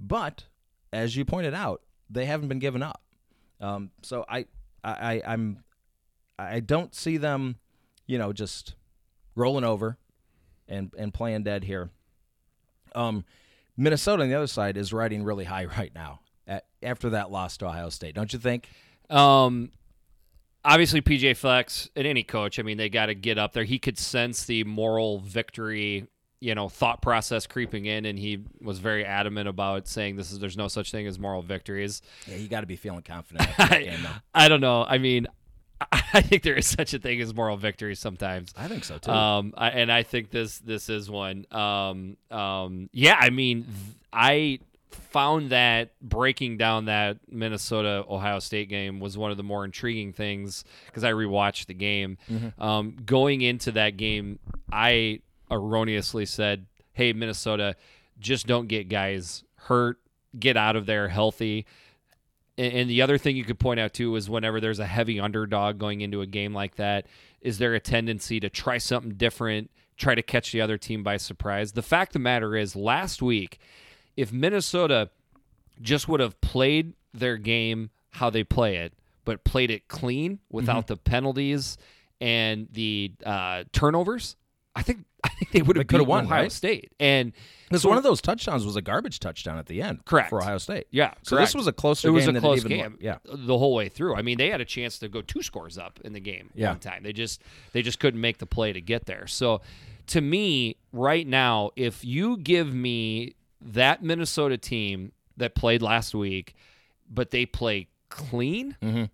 [0.00, 0.44] but
[0.92, 3.02] as you pointed out, they haven't been given up.
[3.60, 4.46] Um, so I,
[4.82, 5.64] I, I, I'm,
[6.38, 7.56] I don't see them,
[8.06, 8.74] you know, just
[9.34, 9.98] rolling over
[10.68, 11.90] and and playing dead here.
[12.94, 13.24] Um,
[13.76, 17.56] Minnesota on the other side is riding really high right now at, after that loss
[17.58, 18.68] to Ohio State, don't you think?
[19.10, 19.70] Um,
[20.64, 23.64] obviously PJ Fleck's and any coach, I mean, they got to get up there.
[23.64, 26.06] He could sense the moral victory,
[26.40, 30.38] you know, thought process creeping in, and he was very adamant about saying this is
[30.38, 32.02] there's no such thing as moral victories.
[32.26, 34.06] Yeah, you got to be feeling confident that game.
[34.34, 34.84] I don't know.
[34.88, 35.26] I mean,
[35.80, 38.52] I I think there is such a thing as moral victory sometimes.
[38.56, 39.10] I think so too.
[39.10, 41.46] Um, I, and I think this this is one.
[41.50, 44.58] Um, um, yeah, I mean, th- I
[44.90, 50.12] found that breaking down that Minnesota Ohio State game was one of the more intriguing
[50.12, 52.18] things because I rewatched the game.
[52.58, 54.38] Um, going into that game,
[54.72, 55.20] I
[55.50, 57.76] erroneously said, "Hey, Minnesota,
[58.18, 59.98] just don't get guys hurt.
[60.38, 61.66] Get out of there healthy."
[62.56, 65.78] And, the other thing you could point out too is whenever there's a heavy underdog
[65.78, 67.06] going into a game like that,
[67.40, 71.18] is there a tendency to try something different, try to catch the other team by
[71.18, 71.72] surprise?
[71.72, 73.60] The fact of the matter is, last week,
[74.16, 75.10] if Minnesota
[75.80, 78.92] just would have played their game how they play it,
[79.24, 80.94] but played it clean without Mm-hmm.
[80.94, 81.78] the penalties
[82.20, 84.34] and the uh, turnovers,
[84.78, 86.52] I think I think they would have coulda won, Ohio right?
[86.52, 86.92] State.
[87.00, 87.32] And
[87.68, 90.30] Because so- one of those touchdowns was a garbage touchdown at the end, Correct.
[90.30, 90.86] for Ohio State.
[90.92, 91.48] Yeah, So correct.
[91.48, 92.84] this was a closer it was game a than close game.
[92.92, 93.02] looked.
[93.02, 93.18] Yeah.
[93.24, 94.14] the whole way through.
[94.14, 96.70] I mean, they had a chance to go two scores up in the game Yeah.
[96.70, 97.02] one time.
[97.02, 99.26] They just they just couldn't make the play to get there.
[99.26, 99.60] So,
[100.08, 106.54] to me, right now, if you give me that Minnesota team that played last week,
[107.10, 109.04] but they play clean, mm-hmm.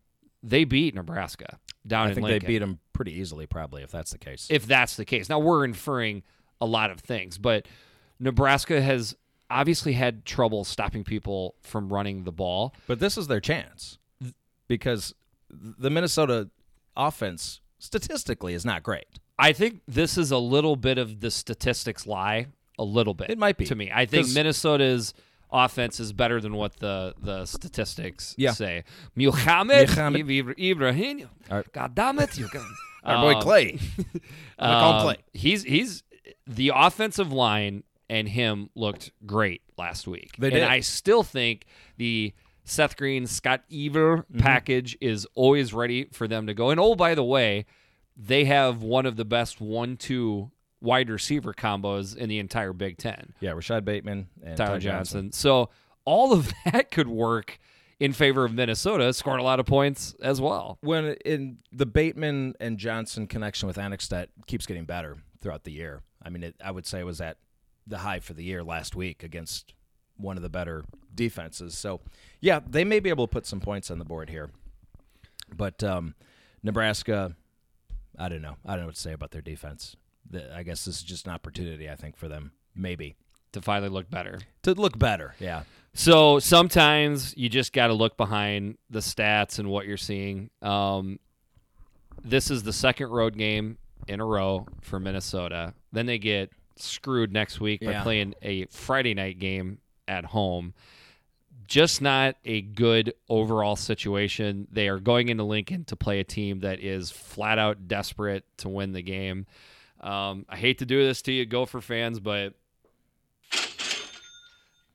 [0.43, 2.07] they beat Nebraska down.
[2.07, 4.47] I in think Lincoln they beat them pretty easily, probably, if that's the case.
[4.51, 5.29] if that's the case.
[5.29, 6.23] Now we're inferring
[6.61, 7.67] a lot of things, but
[8.19, 9.17] Nebraska has
[9.51, 12.75] obviously had trouble stopping people from running the ball.
[12.87, 13.99] But this is their chance
[14.69, 15.15] because
[15.51, 16.51] the Minnesota
[16.97, 19.07] offense statistically is not great.
[19.39, 22.47] I think this is a little bit of the statistics lie,
[22.79, 23.31] a little bit.
[23.31, 23.67] It might be.
[23.67, 23.91] to me.
[23.93, 25.13] I think Minnesota's
[25.55, 28.51] offense is better than what the the statistics Yeah.
[28.53, 28.85] say.
[29.15, 30.27] Muhammad, Muhammad.
[30.27, 32.67] Ibra- Ibrahim, Our- God damn it, you can.
[33.05, 33.79] Our boy Um, Clay.
[34.59, 35.17] I'm call Um, Clay.
[35.33, 36.03] He's he's
[36.47, 40.33] the offensive line and him looked great last week.
[40.39, 40.63] They and did.
[40.65, 42.33] I still think the
[42.65, 44.39] Seth Green Scott Ever Mm-hmm.
[44.39, 46.71] package is always ready for them to go.
[46.71, 47.67] And oh, by the way,
[48.17, 50.51] they have one of the best one-two
[50.85, 53.35] wide receiver combos in the entire Big Ten.
[53.41, 55.33] Yeah, Rashod Bateman and Tyler Ty Johnson.
[55.33, 55.71] So
[56.05, 57.59] all of that could work
[57.99, 60.79] in favor of Minnesota, scoring a lot of points as well.
[60.83, 66.03] when in the Bateman and Johnson connection with Annexstad keeps getting better throughout the year.
[66.23, 67.39] I mean, it, I would say it was at
[67.87, 69.75] the high for the year last week against
[70.17, 71.77] one of the better defenses.
[71.77, 72.01] So,
[72.41, 74.51] yeah, they may be able to put some points on the board here.
[75.55, 76.15] But um,
[76.63, 77.37] Nebraska,
[78.19, 78.57] I don't know.
[78.65, 79.97] I don't know what to say about their defense.
[80.31, 83.17] The, I guess this is just an opportunity, I think, for them, maybe
[83.53, 84.39] To finally look better.
[84.63, 85.35] to look better.
[85.39, 85.63] Yeah.
[85.93, 90.51] So sometimes you just got to look behind the stats and what you're seeing.
[90.61, 91.21] Um,
[92.25, 95.75] this is the second road game in a row for Minnesota.
[95.93, 98.03] Then they get screwed next week by Yeah.
[98.03, 100.75] playing a Friday night game at home.
[101.67, 104.67] Just not a good overall situation.
[104.71, 108.69] They are going into Lincoln to play a team that is flat out desperate to
[108.69, 109.47] win the game.
[110.05, 112.53] Um, I hate to do this to you, Gopher fans, but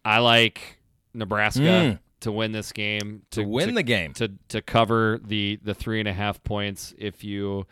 [0.05, 0.79] I like
[1.13, 1.99] Nebraska Mm.
[2.21, 4.13] to win this game To win the game.
[4.13, 6.93] to to cover the the three and a half points.
[6.97, 7.65] If you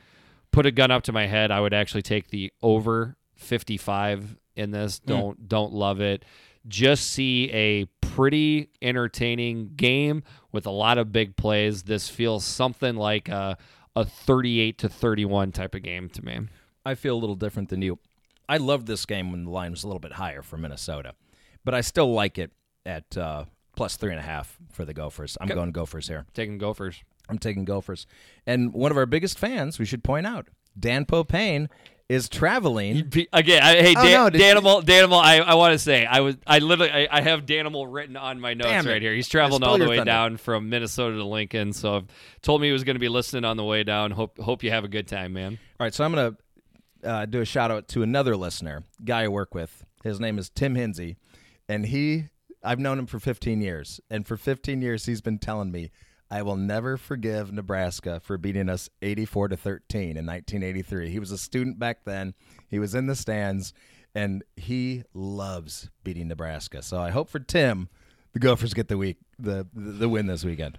[0.51, 4.35] put a gun up to my head, I would actually take the over fifty five
[4.55, 4.99] in this.
[4.99, 6.25] Don't don't love it.
[6.67, 11.83] Just see a pretty entertaining game with a lot of big plays.
[11.83, 13.57] This feels something like a
[13.95, 16.39] a thirty eight to thirty one type of game to me.
[16.87, 17.99] I feel a little different than you.
[18.49, 21.13] I loved this game when the line was a little bit higher for Minnesota,
[21.65, 22.51] but I still like it
[22.85, 23.43] at uh,
[23.75, 25.37] plus three and a half for the Gophers.
[25.41, 25.55] I'm Okay.
[25.55, 26.25] going Gophers here.
[26.33, 27.03] Taking Gophers.
[27.29, 28.07] I'm taking Gophers.
[28.45, 30.47] And one of our biggest fans, we should point out,
[30.79, 31.67] Dan Popane,
[32.07, 33.09] is traveling.
[33.09, 36.05] P- Again, I, hey, Oh, Dan, no, did- Danimal, Danimal, I, I want to say,
[36.05, 39.13] I was, I literally, I, I have Danimal written on my notes right here.
[39.13, 40.09] He's I traveling all the way thunder.
[40.09, 42.05] down from Minnesota to Lincoln, so
[42.41, 44.11] told me he was going to be listening on the way down.
[44.11, 45.59] Hope, hope you have a good time, man.
[45.77, 46.37] All right, so I'm going to
[47.03, 49.85] uh, do a shout out to another listener, guy I work with.
[50.03, 51.17] His name is Tim Hinsey,
[51.67, 52.25] and he,
[52.63, 55.91] I've known him for 15 years, and for 15 years he's been telling me,
[56.29, 61.09] I will never forgive Nebraska for beating us 84 to 13 in 1983.
[61.09, 62.33] He was a student back then.
[62.67, 63.73] He was in the stands,
[64.13, 66.81] and he loves beating Nebraska.
[66.81, 67.87] So I hope for Tim,
[68.33, 70.77] the Gophers get the week the the win this weekend.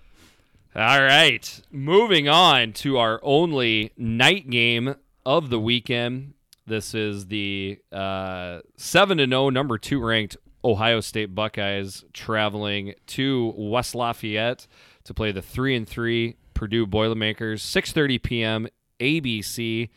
[0.77, 4.97] All right, moving on to our only night game
[5.29, 6.33] of the weekend.
[6.67, 13.53] This is the uh, seven to zero, number two ranked Ohio State Buckeyes traveling to
[13.55, 14.67] West Lafayette
[15.05, 17.63] to play the three and three Purdue Boilermakers.
[17.63, 18.69] Six thirty p.m.
[19.01, 19.91] ABC.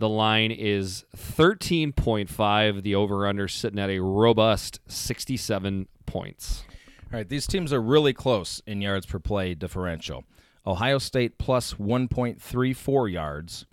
[0.00, 2.82] The line is thirteen point five.
[2.82, 6.64] The over under sitting at a robust sixty seven points.
[7.12, 10.24] All right, these teams are really close in yards per play differential.
[10.66, 13.66] Ohio State plus 1.34 yards,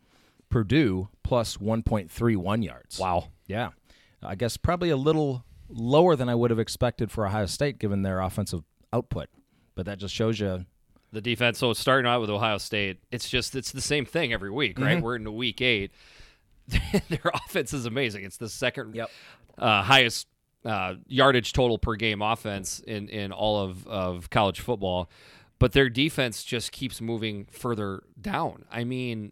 [0.51, 2.99] Purdue plus 1.31 yards.
[2.99, 3.29] Wow.
[3.47, 3.69] Yeah.
[4.21, 8.03] I guess probably a little lower than I would have expected for Ohio State given
[8.03, 9.29] their offensive output.
[9.73, 10.65] But that just shows you
[11.11, 11.57] the defense.
[11.57, 14.97] So starting out with Ohio State, it's just it's the same thing every week, right?
[14.97, 15.01] Mm-hmm.
[15.03, 15.91] We're into week eight.
[17.09, 18.23] Their offense is amazing.
[18.25, 19.09] It's the second Yep.
[19.57, 20.27] uh, highest
[20.63, 25.09] uh, yardage total per game offense in in all of of college football,
[25.57, 28.65] but their defense just keeps moving further down.
[28.71, 29.31] I mean,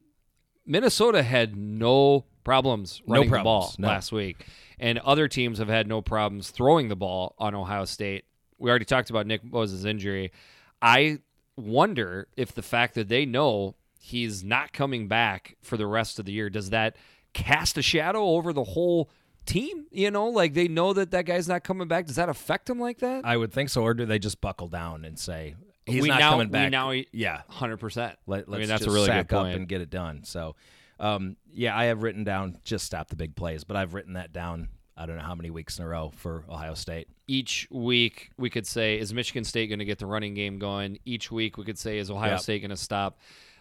[0.70, 3.88] Minnesota had no problems No running the ball no.
[3.88, 4.45] last week,
[4.80, 8.26] and other teams have had no problems throwing the ball on Ohio State.
[8.59, 10.32] We already talked about Nick Bosa's injury.
[10.80, 11.20] I
[11.57, 16.26] wonder if the fact that they know he's not coming back for the rest of
[16.26, 16.95] the year does that
[17.34, 19.09] cast a shadow over the whole
[19.47, 19.88] team?
[19.91, 22.05] You know, like they know that that guy's not coming back.
[22.05, 23.26] Does that affect them like that?
[23.26, 25.55] I would think so or do they just buckle down and say
[25.89, 26.65] he's we not now, coming back?
[26.65, 27.41] We now, yeah.
[27.47, 28.17] hundred percent.
[28.27, 30.23] Let, I let's mean, that's just a really sack good up and get it done.
[30.23, 30.55] So,
[30.99, 34.33] um, yeah, I have written down just stop the big plays, but I've written that
[34.33, 34.69] down.
[34.97, 37.07] I don't know how many weeks in a row for Ohio State.
[37.25, 40.99] each week we could say is Michigan State going to get the running game going.
[41.05, 42.39] Each week we could say is Ohio Yep.
[42.41, 43.17] State going to stop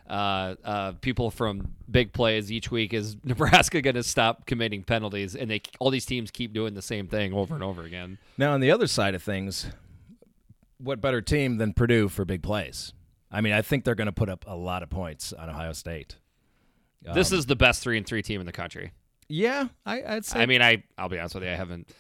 [0.08, 2.50] uh, uh, people from big plays.
[2.50, 6.52] Each week is Nebraska going to stop committing penalties, and they all these teams keep
[6.52, 8.18] doing the same thing over and over again.
[8.36, 9.66] Now, on the other side of things,
[10.78, 12.92] what better team than Purdue for big plays?
[13.30, 15.72] I mean, I think they're going to put up a lot of points on Ohio
[15.72, 16.16] State.
[17.14, 18.92] this Um, is the best three and three team in the country.
[19.28, 20.40] Yeah, I, I'd say.
[20.40, 21.90] I mean, I I'll be honest with you, I haven't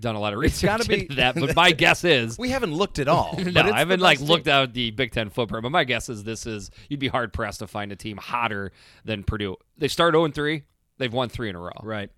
[0.00, 2.98] done a lot of research be- into that, but my guess is we haven't looked
[2.98, 3.34] at all.
[3.38, 4.52] no, but I haven't like best looked team.
[4.54, 7.60] out the Big Ten footprint, but my guess is this is you'd be hard pressed
[7.60, 8.72] to find a team hotter
[9.04, 9.56] than Purdue.
[9.78, 10.64] They start 0 and 3.
[10.98, 11.70] They've won three in a row.
[11.82, 12.10] Right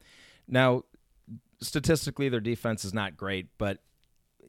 [0.49, 0.85] now,
[1.61, 3.79] statistically, their defense is not great, but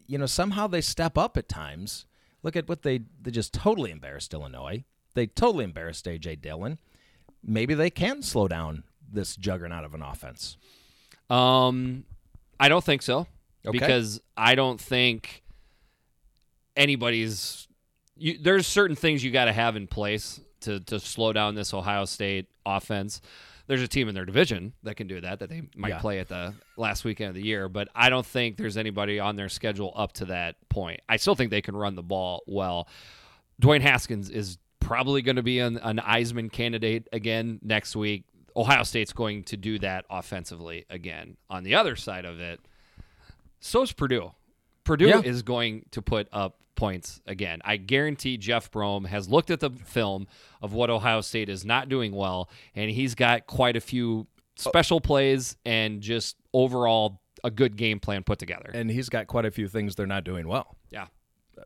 [0.07, 2.05] you know somehow they step up at times.
[2.43, 4.83] Look at what they they just totally embarrassed Illinois.
[5.13, 6.79] They totally embarrassed AJ Dillon.
[7.43, 10.57] Maybe they can slow down this juggernaut of an offense.
[11.29, 12.05] Um,
[12.59, 13.27] I don't think so
[13.65, 13.77] Okay.
[13.77, 15.43] because I don't think
[16.75, 17.67] anybody's
[18.15, 21.73] you, there's certain things you got to have in place to to slow down this
[21.73, 23.21] Ohio State offense.
[23.67, 25.99] There's a team in their division that can do that that they might Yeah.
[25.99, 29.35] play at the last weekend of the year, but I don't think there's anybody on
[29.35, 31.01] their schedule up to that point.
[31.09, 32.87] I still think they can run the ball well.
[33.61, 38.23] Dwayne Haskins is probably going to be an, an Heisman candidate again next week.
[38.55, 41.35] Ohio State's going to do that offensively again.
[41.49, 42.59] On the other side of it,
[43.59, 44.31] so's Purdue.
[44.83, 45.21] Purdue Yeah.
[45.21, 47.59] is going to put up points again.
[47.65, 50.27] I guarantee Jeff Brohm has looked at the film
[50.61, 55.01] of what Ohio State is not doing well, and he's got quite a few special
[55.01, 58.71] plays and just overall a good game plan put together.
[58.73, 60.77] And he's got quite a few things they're not doing well.
[60.89, 61.07] yeah,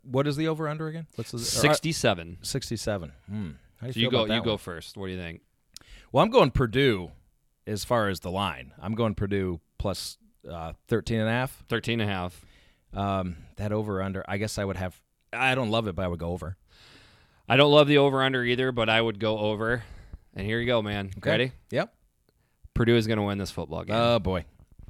[0.02, 1.06] What is the over under again?
[1.16, 2.40] What's the, or, uh, sixty-seven.
[2.42, 3.12] 67.
[3.30, 3.50] Hmm.
[3.80, 4.26] How you So you go.
[4.26, 4.98] You go first.
[4.98, 5.42] What do you think?
[6.12, 7.12] Well, I'm going Purdue
[7.66, 8.74] as far as the line.
[8.82, 10.18] I'm going Purdue plus
[10.50, 11.64] uh, 13 and a half.
[11.70, 12.46] 13 and a half.
[12.94, 15.00] Um, that over under, I guess I would have.
[15.34, 16.58] I don't love it, but I would go over.
[17.48, 19.84] I don't love the over under either, but I would go over.
[20.36, 21.12] And here you go, man.
[21.24, 21.52] Ready?
[21.72, 21.94] Yep.
[22.74, 23.96] Purdue is going to win this football game.
[23.96, 24.46] Oh boy.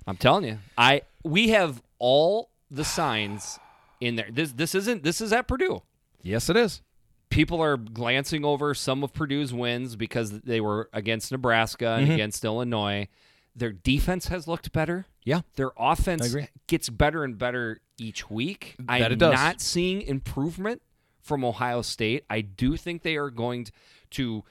[0.07, 0.57] I'm telling you.
[0.77, 3.59] I we have all the signs
[3.99, 4.27] in there.
[4.31, 5.81] This this isn't this is at Purdue.
[6.23, 6.81] Yes, it is.
[7.29, 12.13] People are glancing over some of Purdue's wins because they were against Nebraska and Mm-hmm.
[12.13, 13.07] against Illinois.
[13.55, 15.05] Their defense has looked better.
[15.23, 15.41] Yeah.
[15.55, 16.33] Their offense
[16.67, 18.75] gets better and better each week.
[18.79, 19.33] That I'm it does.
[19.33, 20.81] not seeing improvement
[21.21, 22.23] from Ohio State.
[22.29, 23.67] I do think they are going
[24.11, 24.43] to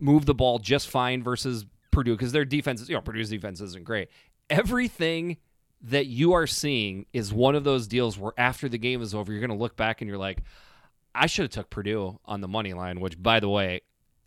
[0.00, 3.60] move the ball just fine versus Purdue because their defense, is- you know, Purdue's defense
[3.60, 4.08] isn't great.
[4.48, 5.36] Everything
[5.82, 9.30] that you are seeing is one of those deals where after the game is over,
[9.30, 10.38] you're going to look back and you're like,
[11.14, 13.00] I should have took Purdue on the money line.
[13.00, 13.82] Which, by the way,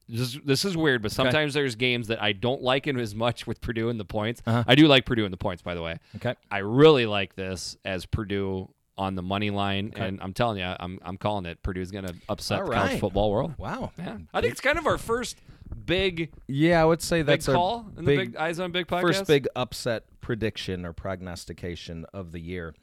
[0.10, 3.60] this, this is weird, but sometimes there's games that I don't like as much with
[3.62, 4.42] Purdue and the points.
[4.46, 4.64] Uh-huh.
[4.66, 6.00] I do like Purdue and the points, by the way.
[6.16, 6.36] Okay.
[6.50, 11.00] I really like this as Purdue on the money line, and I'm telling you, I'm
[11.04, 11.62] I'm calling it.
[11.62, 13.54] Purdue's going to upset All the college football world.
[13.58, 13.92] Wow.
[13.98, 15.38] Yeah, I think it's kind of our first
[15.86, 19.02] big Yeah, I would say that's our call in the big Eyes on Big podcast.
[19.02, 22.74] first big upset prediction or prognostication of the year.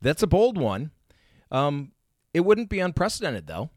[0.00, 0.92] That's a bold one.
[1.50, 1.92] Um,
[2.32, 3.70] it wouldn't be unprecedented though.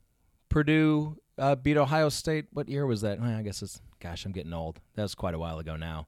[0.50, 2.46] Purdue uh, beat Ohio State.
[2.52, 3.20] What year was that?
[3.20, 3.82] Well, I guess it's.
[4.00, 4.80] Gosh, I'm getting old.
[4.96, 6.08] That was quite a while ago now.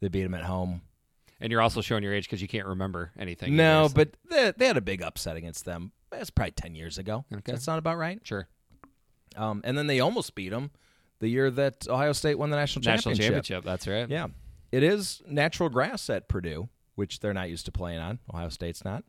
[0.00, 0.82] They beat them at home.
[1.40, 3.56] and you're also showing your age because you can't remember anything.
[3.56, 5.90] No, but they, they had a big upset against them.
[6.10, 7.24] That's probably ten years ago.
[7.32, 7.52] Okay.
[7.52, 8.20] Does that sound about right?
[8.22, 8.46] sure,
[9.36, 10.70] Um, and then they almost beat them
[11.18, 13.10] the year that Ohio State won the national championship.
[13.18, 13.64] national championship.
[13.64, 14.08] That's right.
[14.08, 14.28] Yeah.
[14.70, 18.18] It is natural grass at Purdue, which they're not used to playing on.
[18.32, 19.02] Ohio State's not.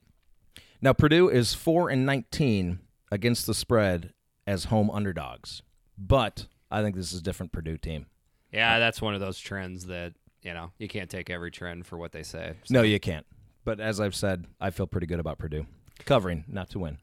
[0.81, 2.79] Now Purdue is 4 and 19
[3.11, 4.13] against the spread
[4.47, 5.61] as home underdogs.
[5.97, 8.07] But I think this is a different Purdue team.
[8.51, 8.79] yeah.
[8.79, 12.11] That's one of those trends that you know you can't take every trend for what
[12.11, 12.53] they say.
[12.69, 13.25] No, you can't.
[13.63, 15.65] But as I've said, I feel pretty good about Purdue
[16.05, 16.97] covering, not to win.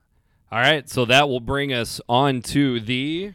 [0.51, 3.33] All right, so that will bring us on to the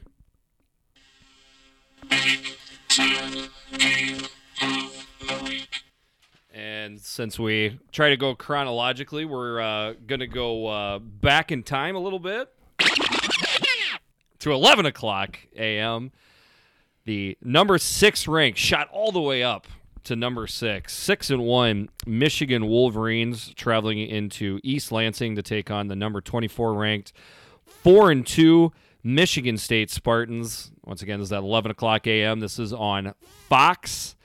[6.53, 11.63] And since we try to go chronologically, we're uh, going to go uh, back in
[11.63, 12.49] time a little bit
[14.39, 16.11] to 11 o'clock a.m.
[17.05, 19.67] The number six rank shot all the way up
[20.03, 20.93] to number six.
[20.93, 26.73] Six and one, Michigan Wolverines traveling into East Lansing to take on the number 24
[26.73, 27.13] ranked
[27.65, 28.71] four and two
[29.03, 30.71] Michigan State Spartans.
[30.83, 32.39] Once again, this is at 11 o'clock a.m.
[32.39, 33.13] This is on
[33.49, 34.15] Fox.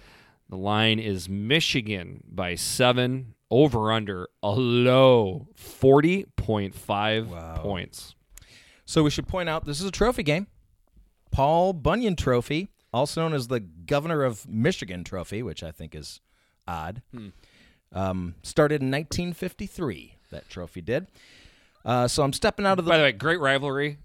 [0.48, 3.34] The line is Michigan by seven.
[3.50, 8.14] Over under a low 40.5 points.
[8.84, 10.46] So we should point out this is a trophy game.
[11.30, 16.20] Paul Bunyan Trophy, also known as the Governor of Michigan Trophy, which I think is
[16.68, 17.00] odd.
[17.92, 20.16] Um, started in 1953.
[20.30, 21.06] That trophy did.
[21.84, 22.90] Uh, so I'm stepping out of the.
[22.90, 23.98] By the way, great rivalry.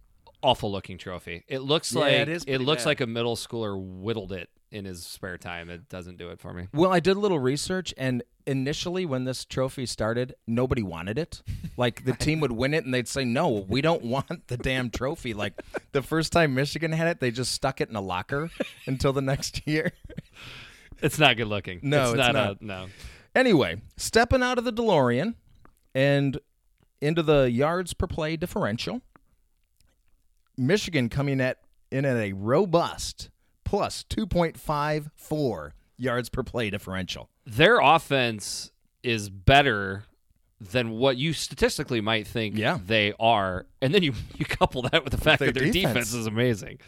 [0.44, 1.44] Awful looking trophy.
[1.48, 2.90] It looks Yeah, like it pretty looks bad.
[2.90, 5.70] like a middle schooler whittled it in his spare time.
[5.70, 6.68] It doesn't do it for me.
[6.74, 11.42] Well, I did a little research, and initially, when this trophy started, nobody wanted it.
[11.78, 14.90] Like the team would win it, and they'd say, "No, we don't want the damn
[14.90, 15.54] trophy." Like
[15.92, 18.50] the first time Michigan had it, they just stuck it in a locker
[18.88, 19.94] until the next year.
[21.02, 21.80] It's not good looking.
[21.84, 22.62] No, it's, it's not, not.
[22.62, 22.88] A, no.
[23.36, 25.36] Anyway, stepping out of the DeLorean
[25.94, 26.40] and
[27.02, 29.02] into the yards per play differential,
[30.58, 31.60] Michigan coming at
[31.92, 33.30] in at a robust
[33.68, 37.30] plus 2.54 yards per play differential.
[37.46, 38.72] Their offense
[39.04, 40.04] is better
[40.60, 42.80] than what you statistically might think Yeah.
[42.84, 43.66] they are.
[43.82, 45.94] And then you, you couple that with the fact their that their defense.
[45.94, 46.14] defense.
[46.14, 46.80] is amazing.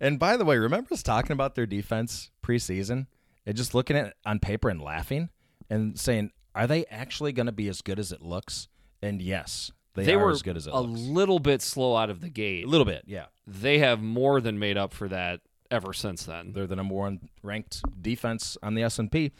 [0.00, 3.06] And by the way, remember us talking about their defense preseason
[3.46, 5.30] and just looking at it on paper and laughing
[5.70, 8.68] and saying, are they actually going to be as good as it looks?
[9.02, 11.00] And yes, they, they are were as good as it a looks.
[11.00, 12.64] little bit slow out of the gate.
[12.64, 13.26] a little bit, yeah.
[13.46, 15.40] They have more than made up for that
[15.70, 16.52] ever since then.
[16.52, 19.32] They're the number one ranked defense on the S and P.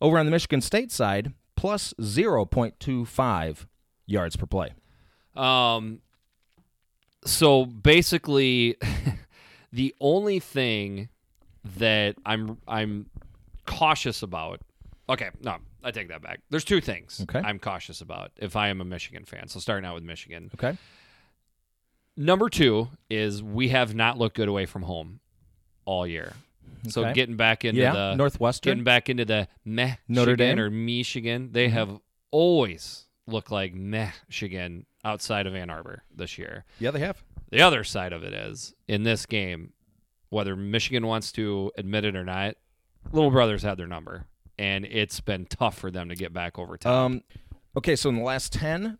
[0.00, 3.66] Over on the Michigan State side, plus zero point two five
[4.06, 4.72] yards per play.
[5.36, 6.00] Um,
[7.24, 8.76] so basically,
[9.72, 11.08] the only thing
[11.76, 13.10] that I'm I'm
[13.66, 14.60] cautious about.
[15.08, 16.40] Okay, no, I take that back.
[16.50, 17.40] There's two things Okay.
[17.40, 19.48] I'm cautious about if I am a Michigan fan.
[19.48, 20.50] So starting out with Michigan.
[20.54, 20.78] Okay.
[22.16, 25.20] Number two is we have not looked good away from home
[25.84, 26.32] all year.
[26.88, 27.12] So Okay.
[27.12, 28.70] getting back into yeah, the Northwestern.
[28.70, 30.56] getting back into the meh Notre Dame?
[30.56, 30.64] Mm-hmm.
[30.64, 32.00] or Michigan, they have
[32.30, 36.64] always looked like meh Michigan outside of Ann Arbor this year.
[36.78, 37.22] yeah, they have.
[37.50, 39.72] The other side of it is in this game,
[40.30, 42.54] whether Michigan wants to admit it or not,
[43.12, 44.24] little brothers had their number,
[44.58, 46.92] and it's been tough for them to get back over top.
[46.92, 47.22] Um,
[47.76, 48.98] okay, so in the last ten,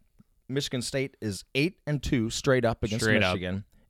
[0.49, 3.37] Michigan State is eight and two straight up against Straight up.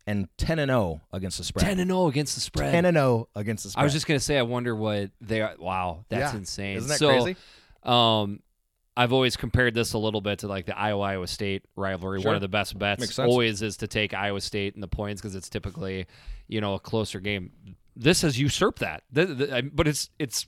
[0.06, 1.64] And ten and zero against the spread.
[1.64, 2.72] Ten and zero against the spread.
[2.72, 3.82] Ten and zero against the spread.
[3.82, 5.54] I was just gonna say, I wonder what they are.
[5.58, 6.38] Wow, that's Yeah.
[6.38, 6.76] insane.
[6.78, 7.36] Isn't that so, crazy?
[7.82, 8.40] Um,
[8.96, 12.20] I've always compared this a little bit to like the Iowa Iowa State rivalry.
[12.20, 12.30] Sure.
[12.30, 15.34] One of the best bets always is to take Iowa State in the points because
[15.34, 16.06] it's typically,
[16.48, 17.52] you know, a closer game.
[17.94, 20.46] This has usurped that, Th- th- I- but it's it's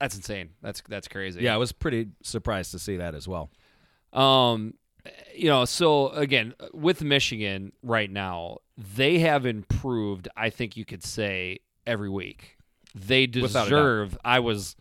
[0.00, 0.50] that's insane.
[0.62, 1.42] That's that's crazy.
[1.42, 3.50] yeah, I was pretty surprised to see that as well.
[4.12, 4.74] Um,
[5.34, 10.28] you know, so again, with Michigan right now, they have improved.
[10.36, 12.56] I think you could say every week.
[12.94, 13.64] They Without a doubt.
[13.64, 14.18] deserve.
[14.24, 14.76] I was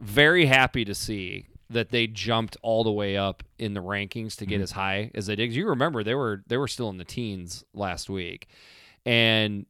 [0.00, 4.46] very happy to see that they jumped all the way up in the rankings to
[4.46, 4.62] get Mm-hmm.
[4.62, 5.52] as high as they did.
[5.52, 8.48] you remember they were they were still in the teens last week,
[9.04, 9.66] and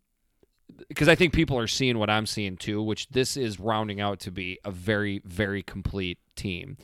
[0.89, 4.20] because I think people are seeing what I'm seeing too, which this is rounding out
[4.20, 6.76] to be a very very complete team.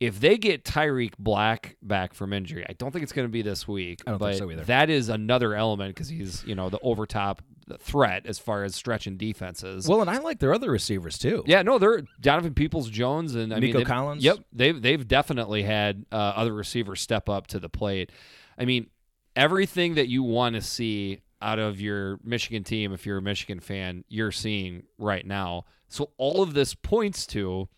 [0.00, 3.42] If they get Tarik Black back from injury, I don't think it's going to be
[3.42, 4.00] this week.
[4.06, 4.64] I don't but think so either.
[4.64, 7.42] That is another element because he's you know the overtop
[7.78, 9.86] threat as far as stretching defenses.
[9.86, 11.44] Well, and I like their other receivers too.
[11.46, 14.24] Yeah, no, they're Donovan Peoples Jones and I Nico mean, Collins?
[14.24, 18.10] Yep, they've they've definitely had uh, other receivers step up to the plate.
[18.58, 18.88] I mean,
[19.36, 23.60] everything that you want to see out of your Michigan team, if you're a Michigan
[23.60, 25.64] fan, you're seeing right now.
[25.88, 27.68] So all of this points to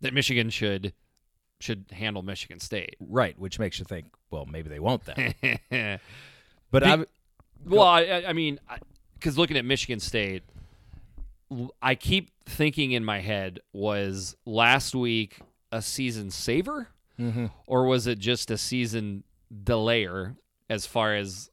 [0.00, 0.92] that Michigan should
[1.60, 2.96] should handle Michigan State.
[3.00, 5.34] Right, which makes you think, well, maybe they won't then.
[6.70, 7.04] But Be- I,
[7.64, 8.58] well, I, I mean,
[9.14, 10.42] because looking at Michigan State,
[11.80, 15.38] I keep thinking in my head was last week
[15.72, 16.88] a season saver,
[17.18, 17.46] mm-hmm.
[17.66, 19.24] or was it just a season
[19.64, 20.36] delayer
[20.68, 21.50] as far as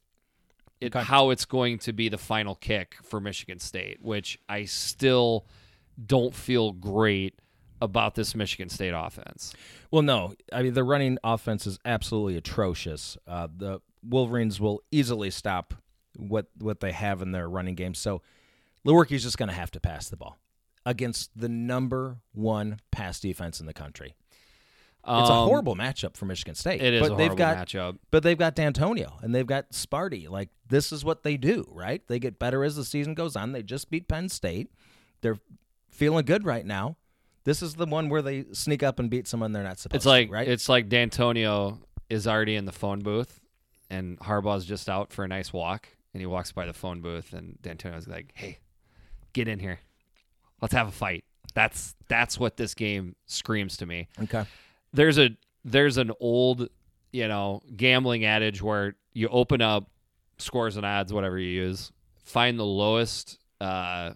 [0.82, 1.04] it, Okay.
[1.04, 5.46] how it's going to be the final kick for Michigan State, which I still
[6.04, 7.38] don't feel great
[7.80, 9.54] about this Michigan State offense.
[9.90, 13.16] well, no, I mean the running offense is absolutely atrocious.
[13.26, 15.74] Uh, the Wolverines will easily stop
[16.16, 17.94] what what they have in their running game.
[17.94, 18.22] So
[18.86, 20.38] Lewerke's just going to have to pass the ball
[20.84, 24.14] against the number one pass defense in the country.
[25.08, 26.80] It's a Um, horrible matchup for Michigan State.
[26.82, 27.98] It is but a they've horrible got, matchup.
[28.10, 30.28] But they've got D'Antonio and they've got Sparty.
[30.28, 32.02] Like this is what they do, right?
[32.08, 33.52] They get better as the season goes on.
[33.52, 34.70] They just beat Penn State.
[35.20, 35.38] They're
[35.90, 36.96] feeling good right now.
[37.46, 40.04] This is the one where they sneak up and beat someone they're not supposed It's
[40.04, 40.48] like to, right?
[40.48, 41.78] it's like D'Antonio
[42.10, 43.40] is already in the phone booth,
[43.88, 47.32] and Harbaugh's just out for a nice walk, and he walks by the phone booth,
[47.32, 48.58] and D'Antonio's like, "Hey,
[49.32, 49.78] get in here,
[50.60, 51.24] let's have a fight."
[51.54, 54.08] That's that's what this game screams to me.
[54.24, 54.44] okay.
[54.92, 55.30] There's a
[55.64, 56.68] there's an old
[57.12, 59.88] you know gambling adage where you open up
[60.38, 61.92] scores and odds, whatever you use,
[62.24, 64.14] find the lowest uh,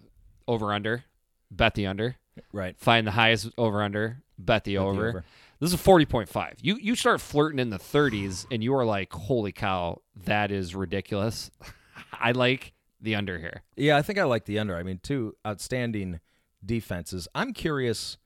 [0.49, 1.05] over under,
[1.49, 2.17] bet the under
[2.51, 2.77] Right.
[2.77, 5.09] find the highest over under, bet the over.
[5.09, 5.25] over.
[5.59, 6.55] This is a forty point five.
[6.61, 10.73] You you start flirting in the thirties, and you are like, holy cow, that is
[10.75, 11.51] ridiculous.
[12.13, 13.61] I like the under here.
[13.75, 14.75] Yeah, I think I like the under.
[14.75, 16.19] I mean, two outstanding
[16.65, 17.27] defenses.
[17.35, 18.17] I'm curious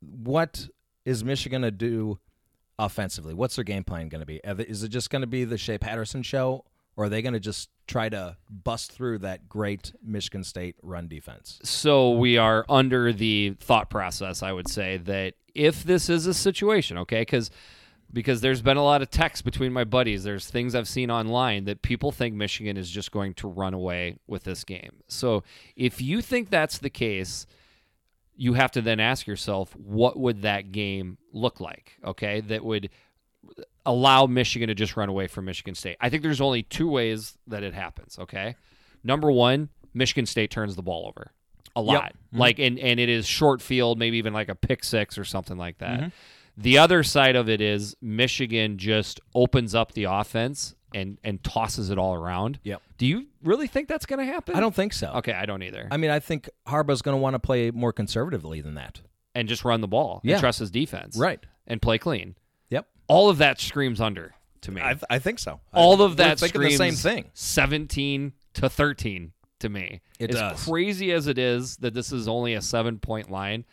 [0.00, 0.68] what
[1.04, 2.18] is Michigan going to do
[2.78, 3.34] offensively?
[3.34, 4.40] What's their game plan going to be?
[4.44, 6.64] Is it just going to be the Shea Patterson show,
[6.98, 11.06] or are they going to just try to bust through that great Michigan State run
[11.06, 11.60] defense?
[11.62, 16.34] So we are under the thought process, I would say, that if this is a
[16.34, 17.52] situation, okay, because
[18.12, 20.24] because there's been a lot of text between my buddies.
[20.24, 24.16] There's things I've seen online that people think Michigan is just going to run away
[24.26, 25.02] with this game.
[25.08, 25.44] So
[25.76, 27.46] if you think that's the case,
[28.34, 31.98] you have to then ask yourself, what would that game look like?
[32.02, 32.88] Okay, that would
[33.86, 35.96] allow Michigan to just run away from Michigan State.
[36.00, 38.18] I think there's only two ways that it happens.
[38.18, 38.56] Okay,
[39.02, 41.32] number one, Michigan State turns the ball over
[41.76, 42.38] a lot, mm-hmm.
[42.38, 45.56] like and and it is short field, maybe even like a pick six or something
[45.56, 46.00] like that.
[46.00, 46.08] Mm-hmm.
[46.56, 51.90] The other side of it is Michigan just opens up the offense and and tosses
[51.90, 52.58] it all around.
[52.64, 52.82] Yep.
[52.96, 54.56] Do you really think that's going to happen?
[54.56, 55.12] I don't think so.
[55.16, 55.86] Okay, I don't either.
[55.90, 59.00] I mean, I think Harbaugh's going to want to play more conservatively than that.
[59.38, 60.20] and just run the ball.
[60.24, 60.34] Yeah.
[60.34, 61.16] And trust his defense.
[61.16, 61.38] Right.
[61.66, 62.34] And play clean.
[63.08, 64.80] All of that screams under to me.
[64.80, 65.60] I, I think so.
[65.72, 67.30] all of that thinking screams the same thing.
[67.34, 70.00] 17 to 13 to me.
[70.18, 70.64] It as does.
[70.64, 73.64] crazy as it is that this is only a 7 point line,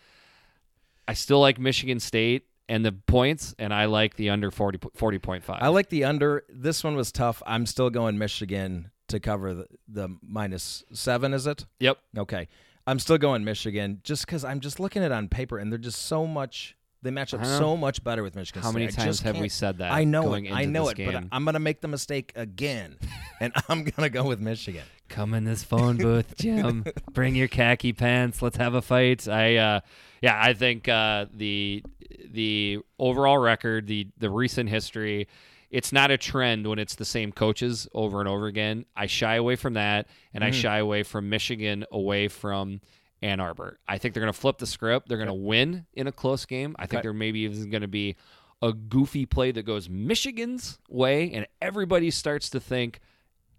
[1.08, 5.44] I still like Michigan State and the points and I like the under 40 40.5.
[5.48, 6.44] I like the under.
[6.50, 7.44] This one was tough.
[7.46, 11.34] I'm still going Michigan to cover the, the minus seven.
[11.34, 11.66] Is it?
[11.80, 11.98] Yep.
[12.18, 12.48] Okay.
[12.88, 15.80] I'm still going Michigan just because I'm just looking at it on paper and they're
[15.80, 16.76] just so much.
[17.06, 18.62] They match up so much better with Michigan.
[18.64, 18.80] How State.
[18.80, 20.52] many I times just have we can't- said that I know going it.
[20.54, 21.30] I into know this it, but game?
[21.32, 22.98] I'm gonna make the mistake again,
[23.40, 24.84] and I'm gonna go with Michigan.
[25.08, 26.84] Come in this phone booth, Jim.
[27.14, 28.42] Bring your khaki pants.
[28.42, 29.28] Let's have a fight.
[29.28, 29.80] I, uh,
[30.22, 31.84] yeah, I think uh, the
[32.32, 35.28] the overall record, the the recent history,
[35.70, 38.86] it's not a trend when it's the same coaches over and over again.
[38.96, 42.82] I shy away from that, and I shy away from Michigan away from
[43.26, 43.80] Ann Arbor.
[43.88, 45.08] I think they're going to flip the script.
[45.10, 46.76] They're going to win in a close game.
[46.78, 47.02] I think Okay.
[47.04, 48.16] there maybe even going to be
[48.62, 53.00] a goofy play that goes Michigan's way, and everybody starts to think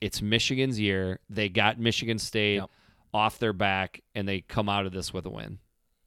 [0.01, 1.21] it's Michigan's year.
[1.29, 2.71] They got Michigan State Yep.
[3.13, 5.59] off their back, and they come out of this with a win.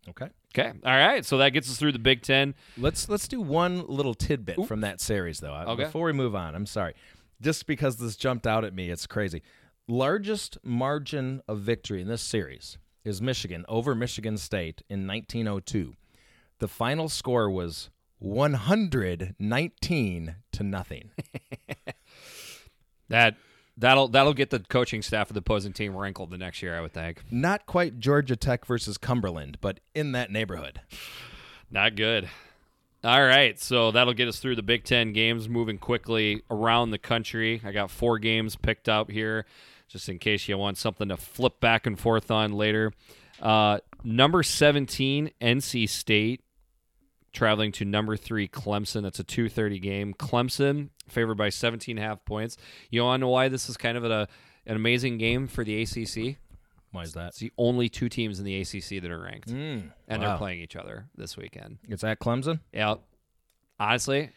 [0.10, 0.30] Okay.
[0.58, 1.24] Okay, all right.
[1.24, 2.56] So that gets us through the Big Ten.
[2.78, 5.54] Let's let's do one little tidbit from that series though.
[5.54, 5.84] Okay.
[5.84, 6.96] Before we move on, I'm sorry.
[7.40, 9.44] Just because this jumped out at me, it's crazy.
[9.88, 15.96] Largest margin of victory in this series is Michigan over Michigan State in 1902.
[16.60, 17.90] The final score was
[18.20, 21.10] 119 to nothing.
[23.10, 23.36] That
[23.78, 26.78] that'll that'll get the coaching staff of the opposing team wrinkled the next year.
[26.78, 27.24] I would think.
[27.30, 30.82] Not quite Georgia Tech versus Cumberland, but in that neighborhood.
[31.72, 32.30] Not good.
[33.04, 35.48] All right, so that'll get us through the Big Ten games.
[35.48, 39.46] Moving quickly around the country, I got four games picked up here,
[39.90, 42.94] just in case you want something to flip back and forth on later.
[43.42, 46.42] Uh, number seventeen, NC State,
[47.34, 49.02] traveling to number three, Clemson.
[49.04, 50.14] That's a two thirty game.
[50.14, 52.56] Clemson favored by 17 and a half points.
[52.92, 54.28] You want to know why this is kind of a,
[54.68, 56.38] an amazing game for the ACC?
[56.92, 57.30] Why is that?
[57.30, 60.76] It's the only two teams in the ACC that are ranked, and they're playing each
[60.76, 61.78] other this weekend.
[61.88, 62.60] It's at Clemson.
[62.74, 62.96] Yeah.
[63.80, 64.30] Honestly,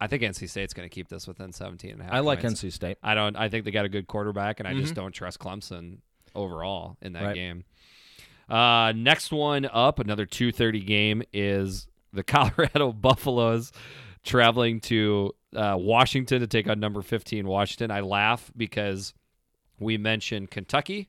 [0.00, 2.12] I think NC State's going to keep this within 17 and a half.
[2.12, 2.62] I like points.
[2.62, 2.98] NC State.
[3.02, 5.98] I don't I think they got a good quarterback and I just don't trust Clemson
[6.34, 7.34] overall in that Right.
[7.34, 7.64] game.
[8.48, 13.72] Uh next one up, another 2:30 game is the Colorado Buffaloes
[14.24, 17.90] traveling to uh, Washington to take on number 15 Washington.
[17.90, 19.14] I laugh because
[19.80, 21.08] we mentioned Kentucky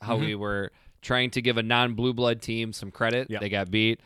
[0.00, 0.72] how we were
[1.02, 3.30] trying to give a non-blue blood team some credit.
[3.30, 3.40] Yep.
[3.40, 4.00] They got beat.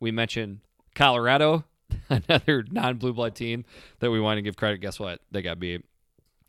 [0.00, 0.60] We mentioned
[0.94, 1.64] Colorado,
[2.08, 3.64] another non-blue blood team
[4.00, 4.78] that we want to give credit.
[4.80, 5.20] Guess what?
[5.30, 5.84] They got beat.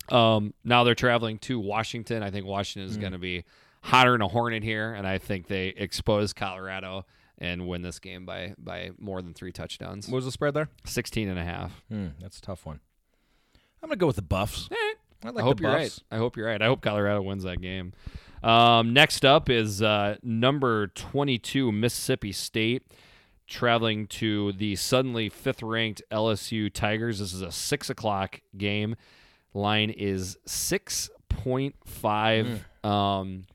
[0.09, 2.23] Um, now they're traveling to Washington.
[2.23, 3.45] I think Washington is going to be
[3.81, 7.05] hotter than a hornet here, and I think they expose Colorado
[7.37, 10.07] and win this game by by more than three touchdowns.
[10.07, 10.69] What was the spread there?
[10.85, 11.83] 16 and a half.
[11.89, 12.79] Hmm, that's a tough one.
[13.81, 14.69] I'm gonna go with the Buffs.
[14.71, 15.97] I like I hope you're right.
[16.11, 16.61] I hope you're right.
[16.61, 17.93] I hope Colorado wins that game.
[18.43, 22.83] Um, next up is uh, number 22 Mississippi State
[23.47, 27.19] traveling to the suddenly fifth ranked LSU Tigers.
[27.19, 28.95] This is a six o'clock game.
[29.53, 32.65] Line is six point five.
[32.83, 33.45] Um,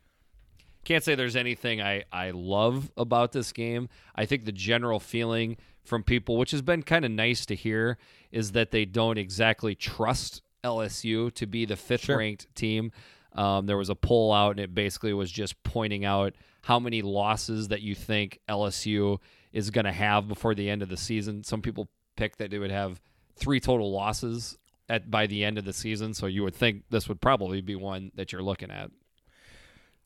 [0.84, 3.88] can't say there's anything I, I love about this game.
[4.14, 7.98] I think the general feeling from people, which has been kind of nice to hear,
[8.32, 12.92] is that they don't exactly trust LSU to be the fifth ranked team.
[13.34, 17.02] Um, there was a poll out, and it basically was just pointing out how many
[17.02, 19.18] losses that you think LSU
[19.52, 21.44] is going to have before the end of the season.
[21.44, 23.00] Some people picked that they would have
[23.36, 27.08] three total losses at by the end of the season, so you would think this
[27.08, 28.90] would probably be one that you're looking at.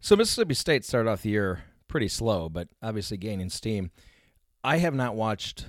[0.00, 3.90] So Mississippi State started off the year pretty slow, but obviously gaining steam.
[4.64, 5.66] I have not watched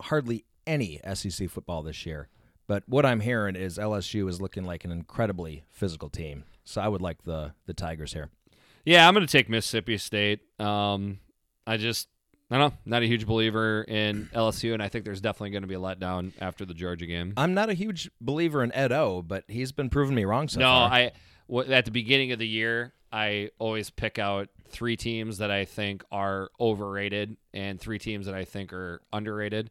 [0.00, 2.28] hardly any SEC football this year,
[2.66, 6.44] but what I'm hearing is LSU is looking like an incredibly physical team.
[6.64, 8.30] So I would like the the Tigers here.
[8.84, 10.40] Yeah, I'm going to take Mississippi State.
[10.60, 11.18] Um,
[11.66, 12.08] I just,
[12.50, 15.62] I don't know, not a huge believer in LSU, and I think there's definitely going
[15.62, 17.32] to be a letdown after the Georgia game.
[17.36, 20.60] I'm not a huge believer in Ed O, but he's been proving me wrong so
[20.60, 20.90] no, far.
[20.90, 21.12] I
[21.48, 25.66] w- at the beginning of the year, I always pick out three teams that I
[25.66, 29.70] think are overrated and three teams that I think are underrated.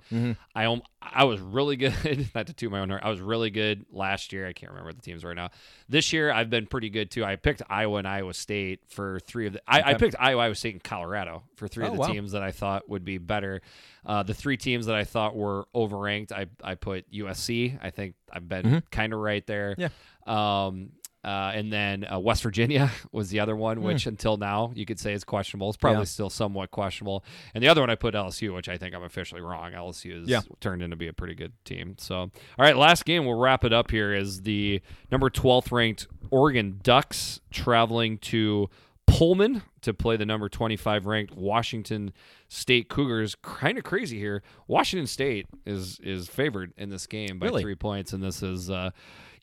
[0.56, 2.30] I um, I was really good.
[2.34, 3.02] Not to toot my own horn.
[3.04, 4.48] I was really good last year.
[4.48, 5.50] I can't remember the teams right now.
[5.90, 7.26] This year I've been pretty good too.
[7.26, 9.62] I picked Iowa and Iowa State for three of the.
[9.68, 12.08] I, I picked Iowa, Iowa State, and Colorado for three Oh, of the wow.
[12.08, 13.62] teams that I thought would be better.
[14.06, 17.78] Uh, the three teams that I thought were overranked, I I put USC.
[17.84, 19.76] I think I've been kind of right there.
[19.78, 19.90] Yeah.
[20.26, 20.92] Um,
[21.24, 25.00] uh, and then uh, West Virginia was the other one, which until now you could
[25.00, 25.70] say is questionable.
[25.70, 26.02] It's probably Hmm.
[26.02, 26.06] Yeah.
[26.06, 27.24] still somewhat questionable.
[27.54, 29.72] And the other one I put LSU, which I think I'm officially wrong.
[29.74, 30.42] LSU has Yeah.
[30.60, 31.96] turned into be a pretty good team.
[31.98, 36.08] So, all right, last game we'll wrap it up here is the number 12th ranked
[36.30, 38.70] Oregon Ducks traveling to
[39.06, 42.14] Pullman to play the number 25 ranked Washington
[42.48, 43.36] State Cougars.
[43.42, 44.42] Kind of crazy here.
[44.68, 47.62] Washington State is is favored in this game by Really?
[47.62, 48.92] three points, and this is uh,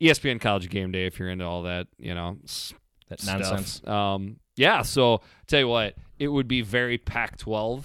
[0.00, 1.06] ESPN College Game Day.
[1.06, 2.38] If you're into all that, you know,
[3.08, 3.40] That stuff.
[3.40, 3.86] nonsense.
[3.86, 4.82] Um, yeah.
[4.82, 7.84] So tell you what, it would be very Pac-12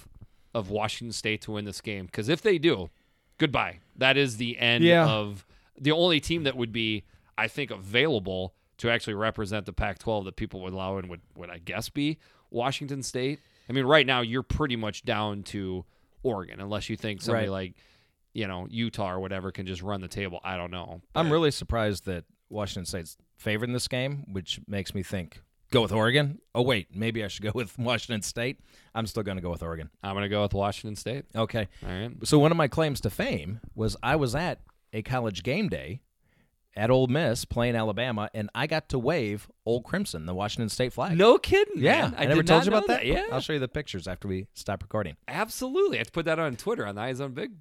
[0.54, 2.90] of Washington State to win this game because if they do,
[3.38, 3.80] goodbye.
[3.98, 5.08] That is the end Yeah.
[5.08, 5.46] of
[5.80, 7.04] the only team that would be,
[7.38, 11.50] I think, available to actually represent the Pac-12 that people would allow and would would
[11.50, 12.18] I guess be
[12.52, 13.40] Washington State.
[13.70, 15.86] I mean, right now you're pretty much down to
[16.24, 17.52] Oregon, unless you think somebody Right.
[17.52, 17.74] like,
[18.36, 20.40] you know, Utah or whatever can just run the table.
[20.44, 21.02] I don't know.
[21.16, 25.82] I'm really surprised that Washington State's favored in this game, which makes me think go
[25.82, 26.40] with Oregon.
[26.54, 28.60] Oh wait, maybe I should go with Washington State.
[28.94, 29.90] I'm still going to go with Oregon.
[30.04, 31.26] I'm gonna go with Washington State.
[31.36, 31.68] Okay.
[31.84, 32.12] All right.
[32.24, 34.60] So one of my claims to fame was I was at
[34.92, 36.02] a college game day
[36.76, 40.92] at Ole Miss playing Alabama, and I got to wave Ol' Crimson, the Washington State
[40.92, 41.18] flag.
[41.18, 41.82] No kidding.
[41.82, 42.16] Yeah, man.
[42.18, 43.06] I, never told you about know that.
[43.06, 45.16] Yeah, I'll show you the pictures after we stop recording.
[45.28, 45.98] absolutely.
[45.98, 47.52] I have to put that on Twitter on the Eyes on Big.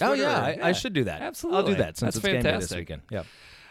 [0.00, 1.22] Oh yeah, I, I should do that.
[1.22, 2.78] Absolutely, I'll do that since That's it's game day this fantastic.
[2.78, 3.02] weekend.
[3.10, 3.22] Yeah,